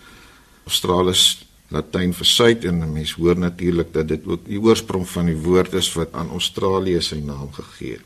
Australis 0.65 1.43
latyn 1.69 2.15
vir 2.15 2.29
suid 2.31 2.65
en 2.65 2.81
mense 2.87 3.17
hoor 3.19 3.37
natuurlik 3.37 3.91
dat 3.93 4.07
dit 4.09 4.25
ook 4.25 4.47
die 4.47 4.61
oorsprong 4.63 5.05
van 5.11 5.29
die 5.29 5.37
woord 5.37 5.75
is 5.77 5.91
wat 5.99 6.15
aan 6.15 6.31
Australië 6.33 7.03
sy 7.03 7.19
naam 7.21 7.51
gegee 7.53 7.99
het. 7.99 8.05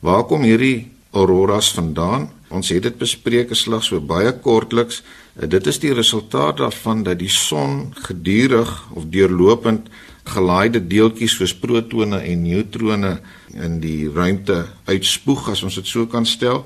Waar 0.00 0.24
kom 0.30 0.46
hierdie 0.46 0.95
auroras 1.10 1.72
vandaan? 1.72 2.30
Ons 2.48 2.68
het 2.70 2.82
dit 2.82 2.98
bespreek 2.98 3.50
geslags 3.50 3.90
so 3.90 4.00
baie 4.00 4.32
kortliks. 4.32 5.02
Eh, 5.36 5.48
dit 5.48 5.66
is 5.66 5.78
die 5.78 5.94
resultaat 5.94 6.56
daarvan 6.62 7.02
dat 7.02 7.18
die 7.18 7.30
son 7.30 7.92
gedurig 8.06 8.70
of 8.94 9.08
deurlopend 9.10 9.88
gelaaide 10.26 10.80
deeltjies 10.86 11.36
soos 11.38 11.54
protone 11.54 12.18
en 12.18 12.42
neutrone 12.42 13.20
in 13.54 13.80
die 13.80 14.10
ruimte 14.10 14.66
uitspoeg 14.84 15.50
as 15.50 15.62
ons 15.62 15.74
dit 15.74 15.86
so 15.86 16.06
kan 16.06 16.26
stel. 16.26 16.64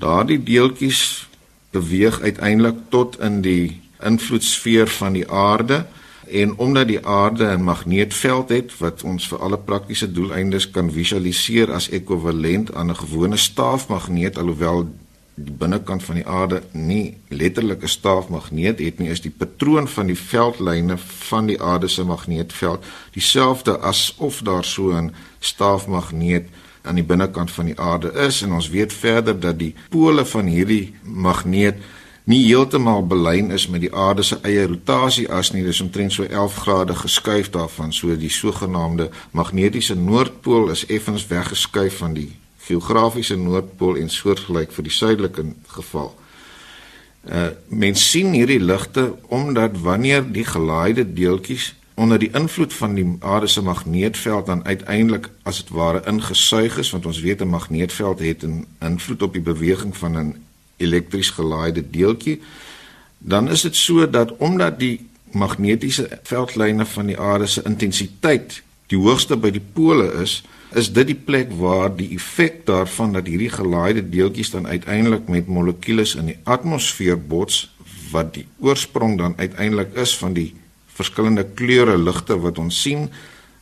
Daardie 0.00 0.42
deeltjies 0.42 1.28
beweeg 1.72 2.20
uiteindelik 2.20 2.76
tot 2.88 3.18
in 3.20 3.40
die 3.42 3.80
invloedsfeer 4.04 4.88
van 4.88 5.12
die 5.12 5.26
aarde 5.28 5.84
en 6.30 6.56
omdat 6.58 6.88
die 6.88 7.06
aarde 7.06 7.44
'n 7.44 7.62
magneetveld 7.62 8.48
het 8.48 8.78
wat 8.78 9.02
ons 9.02 9.28
vir 9.28 9.38
alle 9.38 9.58
praktiese 9.58 10.12
doeleindes 10.12 10.70
kan 10.70 10.92
visualiseer 10.92 11.72
as 11.72 11.88
ekwivalent 11.88 12.74
aan 12.74 12.90
'n 12.90 12.96
gewone 12.96 13.36
staafmagneet 13.36 14.38
alhoewel 14.38 14.88
die 15.34 15.52
binnekant 15.52 16.02
van 16.04 16.14
die 16.14 16.26
aarde 16.26 16.62
nie 16.72 17.16
letterlik 17.28 17.82
'n 17.82 17.88
staafmagneet 17.88 18.78
het 18.78 18.98
nie, 18.98 19.10
is 19.10 19.20
die 19.20 19.34
patroon 19.36 19.88
van 19.88 20.06
die 20.06 20.18
veldlyne 20.18 20.98
van 20.98 21.46
die 21.46 21.62
aarde 21.62 21.88
se 21.88 22.04
magneetveld 22.04 22.84
dieselfde 23.12 23.78
asof 23.78 24.42
daar 24.42 24.64
so 24.64 24.92
'n 24.92 25.12
staafmagneet 25.38 26.48
aan 26.82 26.94
die 26.94 27.04
binnekant 27.04 27.50
van 27.50 27.64
die 27.64 27.80
aarde 27.80 28.12
is. 28.12 28.42
En 28.42 28.52
ons 28.52 28.68
weet 28.68 28.92
verder 28.92 29.40
dat 29.40 29.58
die 29.58 29.74
pole 29.88 30.24
van 30.26 30.46
hierdie 30.46 30.94
magneet 31.02 31.76
nie 32.30 32.44
heeltemal 32.46 33.02
belyn 33.06 33.50
is 33.50 33.66
met 33.68 33.82
die 33.82 33.92
aarde 33.94 34.22
se 34.26 34.38
eie 34.46 34.66
rotasie 34.68 35.26
as 35.32 35.50
nie, 35.54 35.64
dis 35.66 35.80
omtrent 35.82 36.14
so 36.14 36.26
11 36.26 36.58
grade 36.64 36.94
geskuif 36.94 37.50
daarvan, 37.50 37.92
so 37.92 38.14
die 38.16 38.30
sogenaamde 38.30 39.08
magnetiese 39.36 39.96
noordpool 39.98 40.70
is 40.74 40.86
effens 40.86 41.26
weggeskuif 41.30 41.98
van 42.02 42.14
die 42.14 42.30
geografiese 42.68 43.36
noordpool 43.40 43.98
en 43.98 44.12
soortgelyk 44.12 44.72
vir 44.76 44.86
die 44.86 44.94
suidelike 44.94 45.46
geval. 45.76 46.12
Uh 47.26 47.50
mens 47.68 48.04
sien 48.10 48.32
hierdie 48.32 48.60
ligte 48.60 49.10
omdat 49.28 49.80
wanneer 49.84 50.24
die 50.32 50.46
gelaaide 50.46 51.04
deeltjies 51.04 51.74
onder 52.00 52.18
die 52.18 52.30
invloed 52.32 52.72
van 52.72 52.94
die 52.96 53.04
aarde 53.20 53.46
se 53.46 53.62
magneetveld 53.62 54.46
dan 54.46 54.64
uiteindelik 54.64 55.28
as 55.42 55.60
dit 55.60 55.72
ware 55.76 56.00
ingesuig 56.08 56.78
is 56.80 56.92
want 56.94 57.06
ons 57.06 57.20
weet 57.20 57.42
'n 57.42 57.52
magneetveld 57.56 58.18
het 58.18 58.44
'n 58.44 58.64
invloed 58.80 59.22
op 59.22 59.32
die 59.32 59.42
beweging 59.52 59.96
van 59.96 60.16
'n 60.18 60.49
elektries 60.80 61.30
gelaaide 61.36 61.84
deeltjie 61.90 62.40
dan 63.20 63.50
is 63.52 63.62
dit 63.68 63.76
so 63.76 64.10
dat 64.10 64.32
omdat 64.36 64.78
die 64.80 64.96
magnetiese 65.36 66.08
veldlyne 66.22 66.86
van 66.86 67.06
die 67.12 67.18
aarde 67.20 67.46
se 67.46 67.62
intensiteit 67.68 68.62
die 68.90 68.98
hoogste 68.98 69.36
by 69.38 69.52
die 69.54 69.62
pole 69.62 70.08
is, 70.22 70.40
is 70.74 70.90
dit 70.94 71.10
die 71.10 71.18
plek 71.18 71.52
waar 71.58 71.90
die 71.94 72.08
effek 72.16 72.64
daarvan 72.66 73.14
dat 73.14 73.28
hierdie 73.30 73.50
gelaaide 73.52 74.02
deeltjies 74.10 74.52
dan 74.54 74.66
uiteindelik 74.66 75.28
met 75.30 75.50
molekules 75.50 76.16
in 76.18 76.30
die 76.32 76.38
atmosfeer 76.44 77.18
bots 77.18 77.68
wat 78.10 78.34
die 78.34 78.46
oorsprong 78.58 79.18
dan 79.18 79.36
uiteindelik 79.38 79.94
is 79.98 80.16
van 80.18 80.34
die 80.34 80.52
verskillende 80.98 81.46
kleure 81.58 81.96
ligte 81.98 82.38
wat 82.42 82.58
ons 82.58 82.82
sien 82.82 83.08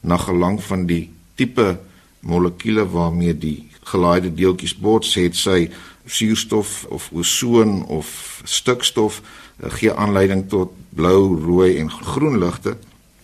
na 0.00 0.16
gelang 0.20 0.61
van 0.64 0.87
die 0.88 1.09
tipe 1.40 1.76
molekules 2.20 2.88
waarmee 2.92 3.37
die 3.37 3.59
gelaaide 3.88 4.33
deeltjies 4.35 4.76
bots 4.76 5.14
het 5.16 5.37
sy 5.37 5.68
suurstof 6.08 6.84
of 6.88 7.10
ozon 7.12 7.84
of 7.86 8.40
stikstof 8.44 9.20
uh, 9.20 9.70
gee 9.70 9.92
aanleiding 9.92 10.48
tot 10.48 10.72
blou, 10.88 11.36
rooi 11.44 11.76
en 11.78 11.90
groen 11.90 12.38
ligte. 12.38 12.76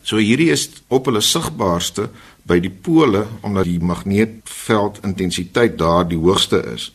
So 0.05 0.21
hierdie 0.21 0.51
is 0.53 0.69
op 0.93 1.09
hulle 1.09 1.23
sigbaarste 1.25 2.11
by 2.45 2.59
die 2.61 2.73
pole 2.73 3.25
omdat 3.41 3.65
die 3.65 3.81
magneetveld 3.81 5.01
intensiteit 5.05 5.79
daar 5.81 6.05
die 6.09 6.21
hoogste 6.21 6.61
is. 6.75 6.91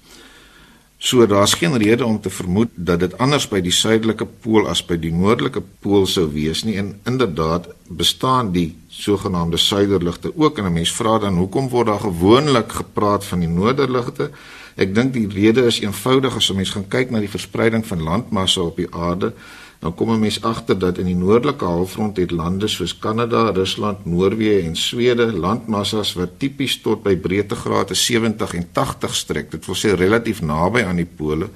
So 0.99 1.25
daar's 1.25 1.53
geen 1.55 1.77
rede 1.77 2.05
om 2.05 2.21
te 2.21 2.29
vermoed 2.29 2.69
dat 2.75 2.99
dit 2.99 3.17
anders 3.17 3.45
by 3.47 3.61
die 3.63 3.71
suidelike 3.71 4.25
pool 4.43 4.67
as 4.67 4.81
by 4.83 4.97
die 4.99 5.13
noordelike 5.15 5.61
pool 5.79 6.03
sou 6.11 6.25
wees 6.33 6.65
nie 6.67 6.75
en 6.81 6.97
inderdaad 7.07 7.69
bestaan 7.87 8.51
die 8.51 8.73
sogenaamde 8.91 9.57
suiderligte 9.57 10.33
ook 10.35 10.59
en 10.59 10.65
'n 10.65 10.73
mens 10.73 10.91
vra 10.91 11.17
dan 11.19 11.37
hoekom 11.37 11.69
word 11.69 11.87
daar 11.87 12.03
gewoonlik 12.03 12.71
gepraat 12.71 13.25
van 13.25 13.39
die 13.39 13.47
noorderligte? 13.47 14.31
Ek 14.79 14.93
dink 14.95 15.13
die 15.13 15.27
rede 15.27 15.65
is 15.67 15.81
eenvoudig 15.83 16.35
as 16.35 16.49
'n 16.49 16.55
mens 16.55 16.69
gaan 16.71 16.87
kyk 16.87 17.11
na 17.11 17.19
die 17.19 17.35
verspreiding 17.37 17.85
van 17.85 18.03
landmassa 18.03 18.61
op 18.61 18.77
die 18.77 18.87
aarde 18.91 19.33
dan 19.79 19.95
kom 19.95 20.11
'n 20.11 20.19
mens 20.19 20.41
agter 20.41 20.79
dat 20.79 20.97
in 20.97 21.05
die 21.05 21.15
noordelike 21.15 21.65
halfrond 21.65 22.17
het 22.17 22.31
lande 22.31 22.67
soos 22.67 22.99
Kanada, 22.99 23.49
Rusland, 23.49 24.05
Noorwe 24.05 24.61
en 24.61 24.75
Swede 24.75 25.31
landmassas 25.33 26.13
wat 26.13 26.39
tipies 26.39 26.81
tot 26.81 27.03
by 27.03 27.15
breedtegrade 27.15 27.93
70 27.93 28.53
en 28.53 28.67
80 28.71 29.15
strek. 29.15 29.51
Dit 29.51 29.65
wil 29.65 29.75
sê 29.75 29.95
relatief 29.95 30.41
naby 30.41 30.83
aan 30.83 30.95
die 30.95 31.09
pole. 31.15 31.49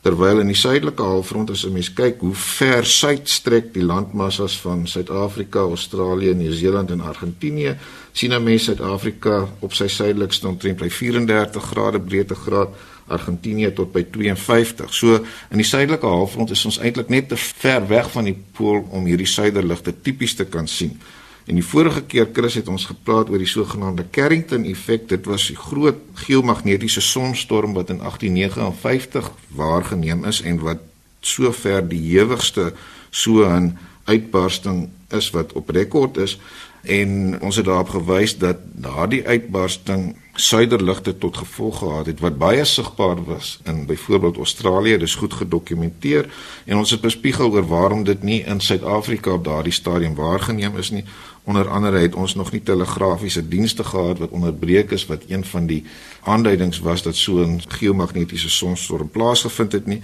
Terwyl 0.00 0.38
in 0.40 0.48
die 0.48 0.56
suidelike 0.56 1.04
halfrond 1.04 1.50
as 1.50 1.66
'n 1.66 1.72
mens 1.72 1.92
kyk 1.92 2.20
hoe 2.20 2.34
ver 2.34 2.86
suid 2.86 3.28
strek 3.28 3.74
die 3.74 3.84
landmassas 3.84 4.56
van 4.60 4.86
Suid-Afrika, 4.86 5.60
Australië, 5.60 6.34
Nieu-Seeland 6.34 6.90
en 6.90 7.00
Argentinië, 7.00 7.76
sien 8.12 8.32
'n 8.32 8.42
mens 8.42 8.64
Suid-Afrika 8.64 9.48
op 9.58 9.72
sy 9.72 9.88
suidelikste 9.88 10.48
omtrent 10.48 10.78
by 10.78 10.88
34 10.88 11.62
grade 11.62 12.00
breedtegraad 12.00 12.68
Argentinië 13.06 13.72
tot 13.72 13.92
by 13.92 14.04
52. 14.10 14.94
So 14.94 15.14
in 15.50 15.56
die 15.56 15.66
suidelike 15.66 16.06
halfrond 16.06 16.50
is 16.50 16.64
ons 16.64 16.78
eintlik 16.78 17.08
net 17.08 17.28
te 17.28 17.36
ver 17.36 17.86
weg 17.88 18.10
van 18.10 18.24
die 18.24 18.36
pool 18.52 18.86
om 18.90 19.04
hierdie 19.04 19.26
suiderligte 19.26 19.94
tipies 20.02 20.34
te 20.34 20.44
kan 20.44 20.68
sien. 20.68 21.00
En 21.46 21.54
die 21.54 21.64
vorige 21.64 22.02
keer 22.02 22.28
Chris 22.32 22.54
het 22.54 22.68
ons 22.68 22.84
gepraat 22.84 23.30
oor 23.30 23.38
die 23.38 23.48
sogenaamde 23.48 24.04
Carrington 24.10 24.64
effek. 24.64 25.08
Dit 25.08 25.26
was 25.26 25.46
die 25.46 25.56
groot 25.56 25.98
geomagnetiese 26.14 27.00
sonstorm 27.00 27.74
wat 27.74 27.90
in 27.90 27.98
1859 27.98 29.30
waargeneem 29.48 30.24
is 30.24 30.42
en 30.42 30.58
wat 30.58 30.78
sover 31.20 31.88
die 31.88 32.00
hewigste 32.12 32.72
so 33.10 33.44
'n 33.44 33.78
uitbarsting 34.04 34.88
is 35.08 35.30
wat 35.30 35.52
op 35.52 35.68
rekord 35.68 36.16
is. 36.16 36.38
En 36.82 37.36
ons 37.40 37.56
het 37.56 37.64
daarop 37.64 37.88
gewys 37.88 38.38
dat 38.38 38.56
daardie 38.72 39.26
uitbarsting 39.26 40.16
suiderligte 40.34 41.18
tot 41.18 41.36
gevolg 41.36 41.78
gehad 41.78 42.06
het 42.06 42.20
wat 42.20 42.38
baie 42.38 42.64
sigbaar 42.64 43.24
was 43.24 43.58
in 43.64 43.86
byvoorbeeld 43.86 44.36
Australië. 44.36 44.98
Dis 44.98 45.14
goed 45.14 45.32
gedokumenteer. 45.32 46.30
En 46.64 46.76
ons 46.76 46.90
het 46.90 47.00
bespiegel 47.00 47.50
oor 47.50 47.66
waarom 47.66 48.04
dit 48.04 48.22
nie 48.22 48.44
in 48.44 48.60
Suid-Afrika 48.60 49.30
op 49.30 49.44
daardie 49.44 49.72
stadium 49.72 50.14
waargeneem 50.14 50.76
is 50.76 50.90
nie 50.90 51.04
onder 51.44 51.68
andere 51.68 51.98
het 51.98 52.14
ons 52.14 52.34
nog 52.34 52.52
nie 52.52 52.62
telegrafiese 52.62 53.48
dienste 53.48 53.84
gehad 53.84 54.18
wat 54.18 54.30
onderbreek 54.30 54.90
is 54.90 55.06
wat 55.06 55.22
een 55.28 55.44
van 55.44 55.66
die 55.66 55.84
aanduidings 56.22 56.78
was 56.78 57.02
dat 57.02 57.16
so 57.16 57.44
'n 57.44 57.62
geomagnetiese 57.68 58.50
sonstorm 58.50 59.10
plaasgevind 59.10 59.72
het 59.72 59.86
nie 59.86 60.02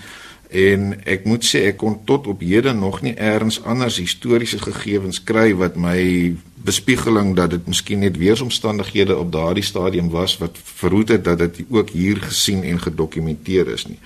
en 0.50 1.04
ek 1.04 1.24
moet 1.24 1.44
sê 1.44 1.66
ek 1.66 1.76
kon 1.76 2.04
tot 2.04 2.26
op 2.26 2.40
hede 2.40 2.72
nog 2.72 3.00
nie 3.02 3.14
eers 3.18 3.62
anders 3.64 3.98
historiese 3.98 4.58
gegevens 4.58 5.22
kry 5.22 5.54
wat 5.54 5.76
my 5.76 6.36
bespiegeling 6.66 7.34
dat 7.36 7.50
dit 7.50 7.66
miskien 7.66 8.02
net 8.02 8.16
weeromstandighede 8.18 9.16
op 9.16 9.32
daardie 9.32 9.64
stadium 9.64 10.10
was 10.10 10.38
wat 10.38 10.58
verhoed 10.62 11.08
het 11.08 11.24
dat 11.24 11.38
dit 11.38 11.62
ook 11.70 11.90
hier 11.90 12.16
gesien 12.22 12.62
en 12.62 12.80
gedokumenteer 12.80 13.68
is 13.68 13.86
nie. 13.86 13.98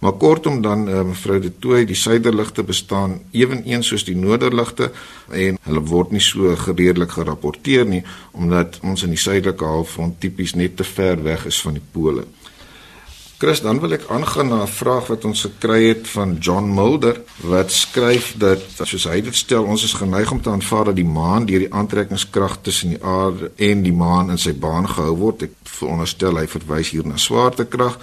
Maar 0.00 0.12
kortom 0.12 0.60
dan 0.62 0.88
uh, 0.88 1.02
mevrou 1.02 1.40
De 1.40 1.52
Tooy, 1.58 1.84
die 1.84 1.96
suiderligte 1.96 2.62
bestaan 2.62 3.20
eweneens 3.30 3.88
soos 3.88 4.04
die 4.04 4.16
noorderligte 4.16 4.90
en 5.30 5.58
hulle 5.62 5.84
word 5.88 6.12
nie 6.12 6.22
so 6.22 6.56
gereedelik 6.56 7.16
gerapporteer 7.16 7.86
nie 7.86 8.02
omdat 8.32 8.80
ons 8.82 9.06
in 9.06 9.14
die 9.14 9.20
suidelike 9.20 9.64
halfrond 9.64 10.20
tipies 10.20 10.54
net 10.54 10.76
te 10.76 10.84
ver 10.84 11.22
weg 11.24 11.46
is 11.46 11.60
van 11.60 11.78
die 11.80 11.86
pole. 11.92 12.26
Chris, 13.36 13.60
dan 13.60 13.82
wil 13.84 13.92
ek 13.92 14.06
aangaan 14.08 14.48
na 14.48 14.62
'n 14.64 14.76
vraag 14.80 15.06
wat 15.12 15.24
ons 15.24 15.40
gekry 15.44 15.88
het 15.88 16.08
van 16.08 16.36
John 16.40 16.72
Mulder 16.72 17.20
wat 17.44 17.72
skryf 17.72 18.32
dat 18.38 18.60
soos 18.82 19.04
hy 19.04 19.20
dit 19.20 19.36
stel, 19.36 19.64
ons 19.64 19.84
is 19.84 19.92
geneig 19.92 20.30
om 20.32 20.40
te 20.40 20.50
aanvaar 20.50 20.84
dat 20.84 20.96
die 20.96 21.04
maan 21.04 21.44
deur 21.44 21.58
die 21.58 21.72
aantrekkingskrag 21.72 22.58
tussen 22.62 22.88
die 22.88 23.02
aarde 23.04 23.50
en 23.56 23.82
die 23.82 23.92
maan 23.92 24.30
in 24.30 24.38
sy 24.38 24.54
baan 24.54 24.88
gehou 24.88 25.16
word. 25.16 25.42
Ek 25.42 25.52
veronderstel 25.62 26.36
hy 26.36 26.46
verwys 26.46 26.90
hier 26.90 27.06
na 27.06 27.16
swaartekrag. 27.16 27.98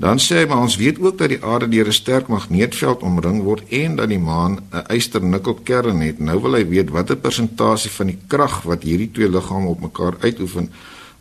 Dan 0.00 0.16
sê 0.16 0.38
hy 0.40 0.46
maar 0.48 0.62
ons 0.64 0.78
weet 0.80 0.96
ook 0.96 1.18
dat 1.20 1.28
die 1.28 1.42
aarde 1.44 1.68
deur 1.68 1.88
'n 1.88 1.92
sterk 1.92 2.28
magneetveld 2.32 3.02
omring 3.04 3.42
word 3.44 3.68
en 3.68 3.96
dat 3.96 4.08
die 4.08 4.18
maan 4.18 4.58
'n 4.72 4.84
yster-nikkel-kern 4.96 6.00
het. 6.00 6.18
Nou 6.18 6.40
wil 6.40 6.56
hy 6.56 6.68
weet 6.68 6.90
watter 6.90 7.16
persentasie 7.16 7.90
van 7.90 8.06
die 8.06 8.18
krag 8.26 8.62
wat 8.62 8.82
hierdie 8.82 9.10
twee 9.12 9.28
liggame 9.28 9.68
op 9.68 9.80
mekaar 9.80 10.16
uitoefen 10.20 10.72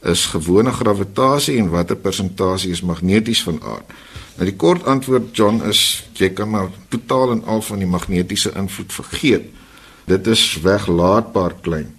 is 0.04 0.26
gewone 0.26 0.72
gravitasie 0.72 1.58
en 1.58 1.70
watter 1.70 1.96
persentasie 1.96 2.72
is 2.72 2.82
magneties 2.82 3.44
van 3.44 3.60
aard. 3.64 3.88
Nou 4.36 4.46
die 4.48 4.56
kort 4.56 4.86
antwoord 4.86 5.36
John 5.36 5.62
is 5.68 6.08
jy 6.14 6.30
kan 6.30 6.50
maar 6.50 6.70
totaal 6.88 7.32
en 7.32 7.44
al 7.46 7.62
van 7.62 7.78
die 7.78 7.88
magnetiese 7.88 8.52
invloed 8.56 8.94
vergeet. 8.94 9.46
Dit 10.06 10.28
is 10.28 10.60
weglaatbaar 10.62 11.54
klein. 11.62 11.99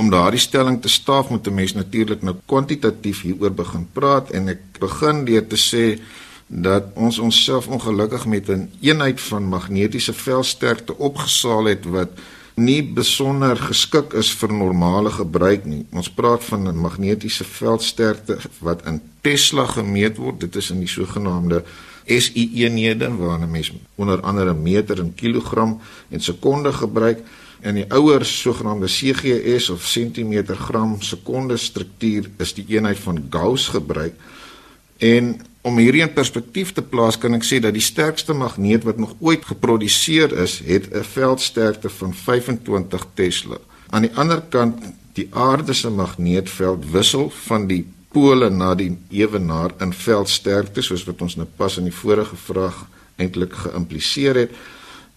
Om 0.00 0.08
daardie 0.08 0.40
stelling 0.40 0.78
te 0.80 0.88
staaf 0.88 1.28
moet 1.28 1.46
'n 1.46 1.54
mens 1.54 1.72
natuurlik 1.74 2.22
nou 2.22 2.36
kwantitatief 2.46 3.20
hieroor 3.22 3.52
begin 3.52 3.88
praat 3.92 4.30
en 4.30 4.48
ek 4.48 4.60
begin 4.80 5.24
deur 5.24 5.46
te 5.46 5.58
sê 5.70 6.00
dat 6.46 6.84
ons 6.94 7.18
onsself 7.18 7.68
ongelukkig 7.68 8.24
met 8.26 8.48
'n 8.48 8.52
een 8.52 8.70
eenheid 8.80 9.20
van 9.20 9.44
magnetiese 9.44 10.12
veldsterkte 10.12 10.96
opgesaal 10.98 11.64
het 11.64 11.84
wat 11.84 12.10
nie 12.54 12.82
besonder 12.82 13.56
geskik 13.56 14.12
is 14.12 14.30
vir 14.32 14.52
normale 14.52 15.10
gebruik 15.10 15.64
nie. 15.64 15.86
Ons 15.92 16.10
praat 16.10 16.44
van 16.44 16.68
'n 16.68 16.80
magnetiese 16.80 17.44
veldsterkte 17.44 18.38
wat 18.58 18.86
in 18.86 19.00
Tesla 19.20 19.66
gemeet 19.66 20.16
word. 20.16 20.40
Dit 20.40 20.56
is 20.56 20.70
in 20.70 20.78
die 20.78 20.88
sogenaamde 20.88 21.64
SI 22.06 22.50
eenhede 22.54 23.16
waar 23.16 23.40
'n 23.40 23.50
mens 23.50 23.72
onder 23.94 24.20
andere 24.20 24.54
meter 24.54 24.98
en 24.98 25.14
kilogram 25.14 25.80
en 26.08 26.20
sekonde 26.20 26.72
gebruik. 26.72 27.18
In 27.60 27.76
die 27.76 27.86
ouer 27.92 28.24
sogenaamde 28.24 28.88
CGS 28.88 29.68
of 29.70 29.84
sentimeter 29.86 30.56
gram 30.56 30.96
sekonde 31.04 31.56
struktuur 31.56 32.30
is 32.40 32.54
die 32.56 32.64
eenheid 32.68 32.98
van 32.98 33.26
Gauss 33.30 33.68
gebruik. 33.68 34.14
En 34.98 35.34
om 35.60 35.76
hierdie 35.76 36.00
in 36.00 36.12
perspektief 36.12 36.72
te 36.72 36.82
plaas, 36.82 37.18
kan 37.20 37.36
ek 37.36 37.44
sê 37.44 37.58
dat 37.60 37.76
die 37.76 37.84
sterkste 37.84 38.32
magneet 38.36 38.84
wat 38.88 39.00
nog 39.00 39.12
ooit 39.20 39.44
geproduseer 39.44 40.32
is, 40.40 40.60
het 40.64 40.88
'n 40.92 41.04
veldsterkte 41.04 41.88
van 41.88 42.14
25 42.14 43.06
Tesla. 43.14 43.58
Aan 43.90 44.02
die 44.02 44.14
ander 44.16 44.40
kant, 44.40 44.80
die 45.12 45.28
aarde 45.30 45.72
se 45.72 45.90
magneetveld 45.90 46.90
wissel 46.90 47.30
van 47.30 47.66
die 47.66 47.84
pole 48.10 48.50
na 48.50 48.74
die 48.74 48.98
ewenaar 49.10 49.74
in 49.80 49.92
veldsterkte, 49.92 50.82
soos 50.82 51.04
wat 51.04 51.22
ons 51.22 51.36
nou 51.36 51.46
pas 51.56 51.76
in 51.76 51.84
die 51.84 51.94
vorige 51.94 52.36
vraag 52.36 52.86
eintlik 53.16 53.52
geïmpliseer 53.52 54.34
het. 54.34 54.50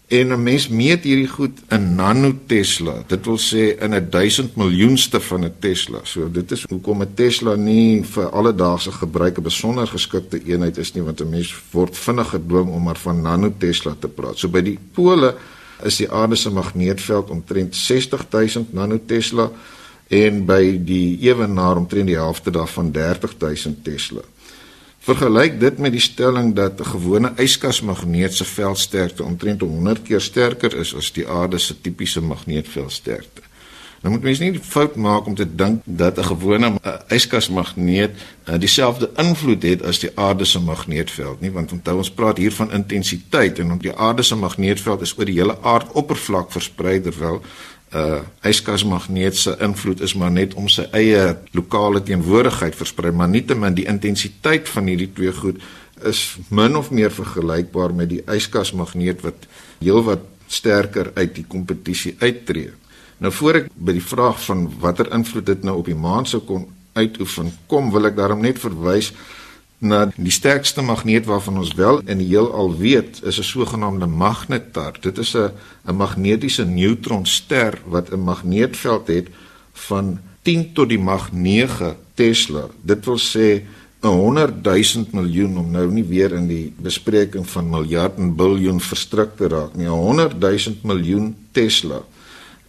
En 0.07 0.27
'n 0.27 0.43
mens 0.43 0.67
meet 0.67 1.03
hierdie 1.03 1.27
goed 1.27 1.59
in 1.69 1.95
nanotesla. 1.95 3.03
Dit 3.07 3.25
wil 3.25 3.37
sê 3.37 3.79
in 3.79 3.93
'n 3.93 4.09
1000 4.09 4.55
miljoenste 4.55 5.19
van 5.19 5.43
'n 5.43 5.53
Tesla. 5.59 5.99
So 6.03 6.31
dit 6.31 6.51
is 6.51 6.65
hoekom 6.69 7.01
'n 7.01 7.13
Tesla 7.13 7.55
nie 7.55 8.03
vir 8.03 8.29
alledaagse 8.29 8.91
gebruik 8.91 9.37
'n 9.37 9.43
besonder 9.43 9.87
geskikte 9.87 10.43
eenheid 10.45 10.77
is 10.77 10.93
nie, 10.93 11.03
want 11.03 11.21
'n 11.21 11.29
mens 11.29 11.55
word 11.71 11.97
vinnig 11.97 12.29
gedwing 12.29 12.69
om 12.69 12.83
maar 12.83 12.97
van 12.97 13.21
nanotesla 13.21 13.95
te 13.99 14.07
praat. 14.07 14.37
So 14.37 14.47
by 14.47 14.61
die 14.61 14.79
pole 14.91 15.35
is 15.83 15.97
die 15.97 16.11
aarde 16.11 16.35
se 16.35 16.49
magneetveld 16.49 17.29
omtrent 17.29 17.75
60000 17.75 18.73
nanotesla 18.73 19.51
en 20.07 20.45
by 20.45 20.79
die 20.85 21.17
ewenaar 21.19 21.77
omtrent 21.77 22.07
die 22.07 22.15
helfte 22.15 22.51
daarvan 22.51 22.91
30000 22.91 23.83
tesla. 23.83 24.21
Vergelyk 25.03 25.59
dit 25.59 25.77
met 25.83 25.91
die 25.91 26.01
stelling 26.01 26.53
dat 26.55 26.79
'n 26.79 26.91
gewone 26.95 27.33
yskasmagneet 27.35 28.33
se 28.33 28.45
veldsterkte 28.45 29.23
omtrent 29.23 29.61
100 29.61 30.01
keer 30.01 30.21
sterker 30.21 30.75
is 30.75 30.95
as 30.95 31.11
die 31.11 31.27
aarde 31.27 31.57
se 31.57 31.81
tipiese 31.81 32.21
magneetveldsterkte. 32.21 33.41
Nou 34.01 34.15
moet 34.15 34.23
mens 34.23 34.39
nie 34.39 34.51
die 34.51 34.61
fout 34.63 34.95
maak 34.95 35.25
om 35.25 35.35
te 35.35 35.55
dink 35.55 35.81
dat 35.83 36.17
'n 36.17 36.23
gewone 36.23 36.79
yskasmagneet 37.07 38.11
uh, 38.49 38.59
dieselfde 38.59 39.09
invloed 39.15 39.63
het 39.63 39.83
as 39.83 39.99
die 39.99 40.11
aarde 40.15 40.45
se 40.45 40.59
magneetveld 40.59 41.41
nie, 41.41 41.51
want 41.51 41.71
onthou 41.71 41.97
ons 41.97 42.11
praat 42.11 42.37
hier 42.37 42.51
van 42.51 42.71
intensiteit 42.71 43.59
en 43.59 43.77
die 43.77 43.95
aarde 43.95 44.23
se 44.23 44.35
magneetveld 44.35 45.01
is 45.01 45.17
oor 45.17 45.25
die 45.25 45.39
hele 45.39 45.57
aardoppervlak 45.61 46.51
versprei 46.51 47.01
terwyl 47.01 47.41
uh 47.93 48.21
ysgasmagneet 48.49 49.37
se 49.37 49.55
invloed 49.61 50.01
is 50.01 50.15
maar 50.17 50.31
net 50.31 50.53
om 50.57 50.67
sy 50.67 50.87
eie 50.97 51.37
lokale 51.53 52.01
teenwoordigheid 52.03 52.75
versprei 52.75 53.11
maar 53.13 53.29
nietemin 53.29 53.75
die 53.77 53.87
intensiteit 53.89 54.69
van 54.69 54.89
hierdie 54.89 55.11
twee 55.13 55.33
goed 55.33 55.61
is 56.09 56.37
min 56.49 56.75
of 56.75 56.91
meer 56.91 57.11
vergelykbaar 57.13 57.93
met 57.93 58.09
die 58.09 58.23
ysgasmagneet 58.27 59.21
wat 59.21 59.45
heelwat 59.79 60.25
sterker 60.47 61.11
uit 61.15 61.35
die 61.37 61.45
kompetisie 61.47 62.15
uittreë. 62.19 62.73
Nou 63.23 63.31
voor 63.31 63.61
ek 63.61 63.69
by 63.73 63.95
die 63.95 64.03
vraag 64.03 64.39
van 64.43 64.65
watter 64.81 65.09
invloed 65.15 65.45
dit 65.47 65.63
nou 65.63 65.77
op 65.79 65.87
die 65.87 65.97
maan 65.97 66.27
sou 66.29 66.41
kon 66.43 66.67
uitoefen 66.93 67.51
kom, 67.71 67.89
wil 67.93 68.09
ek 68.09 68.17
daarom 68.17 68.43
net 68.43 68.59
verwys 68.61 69.13
na 69.83 70.07
die 70.15 70.31
sterkste 70.31 70.81
magneet 70.81 71.25
waarvan 71.25 71.57
ons 71.61 71.73
wel 71.77 72.01
in 72.09 72.21
die 72.23 72.27
heelal 72.31 72.71
weet, 72.77 73.21
is 73.23 73.39
'n 73.39 73.43
sogenaamde 73.43 74.05
magnetar. 74.05 74.97
Dit 74.99 75.17
is 75.17 75.35
'n 75.35 75.51
'n 75.87 75.95
magnetiese 75.95 76.65
neutronster 76.65 77.81
wat 77.85 78.11
'n 78.11 78.19
magneetveld 78.19 79.07
het 79.07 79.27
van 79.73 80.19
10 80.41 80.73
tot 80.73 80.89
die 80.89 80.99
mag 80.99 81.31
9 81.31 81.95
Tesla. 82.13 82.67
Dit 82.81 83.05
wil 83.05 83.19
sê 83.19 83.63
'n 84.01 84.07
100 84.07 84.63
000 84.63 85.05
miljoen 85.11 85.57
om 85.57 85.71
nou 85.71 85.91
nie 85.91 86.03
weer 86.03 86.33
in 86.33 86.47
die 86.47 86.73
bespreking 86.77 87.49
van 87.49 87.69
miljard 87.69 88.17
en 88.17 88.35
biljoen 88.35 88.81
verstrik 88.81 89.35
te 89.35 89.47
raak 89.47 89.75
nie. 89.75 89.85
'n 89.85 89.89
100 89.89 90.39
000 90.39 90.75
miljoen 90.81 91.35
Tesla. 91.51 92.01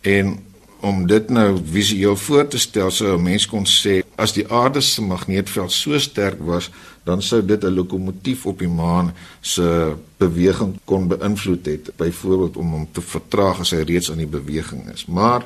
En 0.01 0.39
om 0.81 1.07
dit 1.07 1.29
nou 1.29 1.59
visueel 1.65 2.17
voor 2.17 2.49
te 2.49 2.59
stel 2.59 2.91
sou 2.91 3.17
'n 3.17 3.23
mens 3.23 3.47
kon 3.47 3.67
sê 3.67 4.04
as 4.17 4.33
die 4.33 4.47
aarde 4.53 4.81
se 4.81 5.03
magneetveld 5.03 5.73
so 5.73 5.99
sterk 5.99 6.41
was 6.47 6.71
dan 7.05 7.23
sou 7.23 7.45
dit 7.45 7.65
'n 7.65 7.75
lokomotief 7.75 8.47
op 8.47 8.59
die 8.59 8.69
maan 8.69 9.15
se 9.41 9.95
beweging 10.17 10.79
kon 10.85 11.09
beïnvloed 11.09 11.67
het 11.67 11.91
byvoorbeeld 11.97 12.57
om 12.57 12.71
hom 12.71 12.89
te 12.93 13.01
vertraag 13.01 13.61
as 13.61 13.71
hy 13.71 13.83
reeds 13.83 14.11
aan 14.11 14.23
die 14.23 14.27
beweging 14.27 14.93
is. 14.93 15.07
Maar 15.07 15.45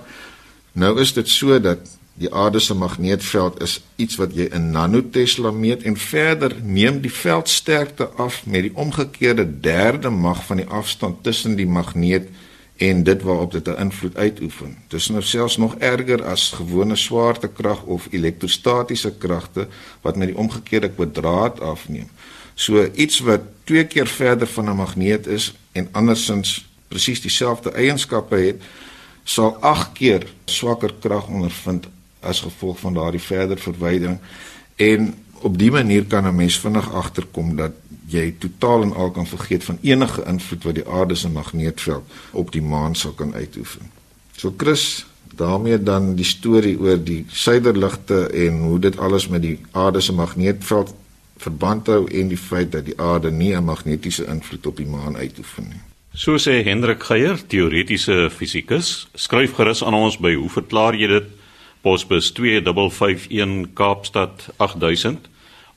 nou 0.73 1.01
is 1.01 1.13
dit 1.13 1.29
so 1.29 1.61
dat 1.61 1.79
die 2.15 2.35
aarde 2.35 2.59
se 2.59 2.75
magneetveld 2.75 3.63
is 3.63 3.81
iets 3.97 4.17
wat 4.17 4.35
jy 4.35 4.49
in 4.53 4.71
nanotesla 4.71 5.51
meet 5.51 5.83
en 5.83 5.97
verder 5.97 6.57
neem 6.63 7.01
die 7.01 7.13
veldsterkte 7.13 8.09
af 8.09 8.47
met 8.47 8.63
die 8.63 8.77
omgekeerde 8.77 9.61
derde 9.61 10.11
mag 10.11 10.45
van 10.45 10.57
die 10.57 10.67
afstand 10.67 11.23
tussen 11.23 11.57
die 11.57 11.67
magneet 11.67 12.27
en 12.27 12.48
dit 12.79 13.23
waarop 13.23 13.53
dit 13.53 13.69
'n 13.69 13.81
invloed 13.81 14.17
uitoefen. 14.17 14.77
Dit 14.89 15.01
is 15.01 15.09
nou 15.09 15.23
selfs 15.23 15.57
nog 15.57 15.75
erger 15.75 16.25
as 16.25 16.51
gewone 16.51 16.97
swaartekrag 16.97 17.83
of 17.83 18.07
elektrostatiese 18.11 19.17
kragte 19.19 19.69
wat 20.01 20.17
met 20.17 20.29
die 20.29 20.37
omgekeerde 20.37 20.91
kwadraat 20.91 21.61
afneem. 21.61 22.09
So 22.55 22.89
iets 22.95 23.19
wat 23.19 23.41
twee 23.65 23.87
keer 23.87 24.07
verder 24.07 24.47
van 24.47 24.71
'n 24.71 24.77
magneet 24.77 25.27
is 25.27 25.55
en 25.73 25.89
andersins 25.91 26.69
presies 26.89 27.21
dieselfde 27.21 27.71
eienskappe 27.71 28.37
het, 28.37 28.63
sal 29.25 29.57
8 29.61 29.93
keer 29.93 30.27
swakker 30.45 30.95
krag 31.01 31.27
ondervind 31.27 31.87
as 32.21 32.41
gevolg 32.41 32.79
van 32.79 32.95
daardie 32.95 33.21
verder 33.21 33.59
verwydering 33.59 34.19
en 34.77 35.15
op 35.43 35.59
dië 35.59 35.71
manier 35.71 36.05
kan 36.05 36.27
'n 36.27 36.35
mens 36.35 36.59
vinnig 36.59 36.93
agterkom 36.93 37.57
dat 37.57 37.73
jy 38.07 38.35
totaal 38.39 38.83
en 38.83 38.95
al 38.95 39.11
kan 39.11 39.27
vergeet 39.27 39.65
van 39.65 39.79
enige 39.83 40.25
invloed 40.27 40.65
wat 40.65 40.75
die 40.75 40.89
aarde 40.89 41.15
se 41.15 41.29
magneetveld 41.29 42.05
op 42.33 42.53
die 42.53 42.63
maan 42.63 42.95
sou 42.95 43.15
kan 43.15 43.35
uitoefen. 43.35 43.91
So 44.37 44.55
Chris, 44.57 45.07
daarmee 45.35 45.83
dan 45.83 46.15
die 46.15 46.25
storie 46.25 46.79
oor 46.81 47.05
die 47.05 47.25
suiderligte 47.29 48.27
en 48.31 48.59
hoe 48.59 48.79
dit 48.79 48.99
alles 48.99 49.29
met 49.29 49.43
die 49.43 49.59
aarde 49.71 50.01
se 50.01 50.13
magneetveld 50.13 50.95
verband 51.37 51.87
hou 51.87 52.07
en 52.11 52.29
die 52.29 52.39
feit 52.39 52.73
dat 52.73 52.85
die 52.85 53.01
aarde 53.01 53.31
nie 53.31 53.55
'n 53.57 53.65
magnetiese 53.65 54.27
invloed 54.27 54.67
op 54.67 54.77
die 54.77 54.87
maan 54.87 55.17
uitoefen 55.17 55.65
nie. 55.69 55.81
So 56.13 56.37
sê 56.37 56.65
Hendrik 56.65 57.03
Geier, 57.03 57.39
teoretiese 57.47 58.31
fisikus, 58.31 59.09
skryf 59.15 59.53
gerus 59.55 59.85
aan 59.85 59.95
ons 59.95 60.19
by 60.19 60.35
hoe 60.35 60.49
verklaar 60.49 60.95
jy 60.95 61.07
dit? 61.07 61.25
Posbus 61.81 62.33
2551 62.33 63.71
Kaapstad 63.75 64.49
8000 64.57 65.29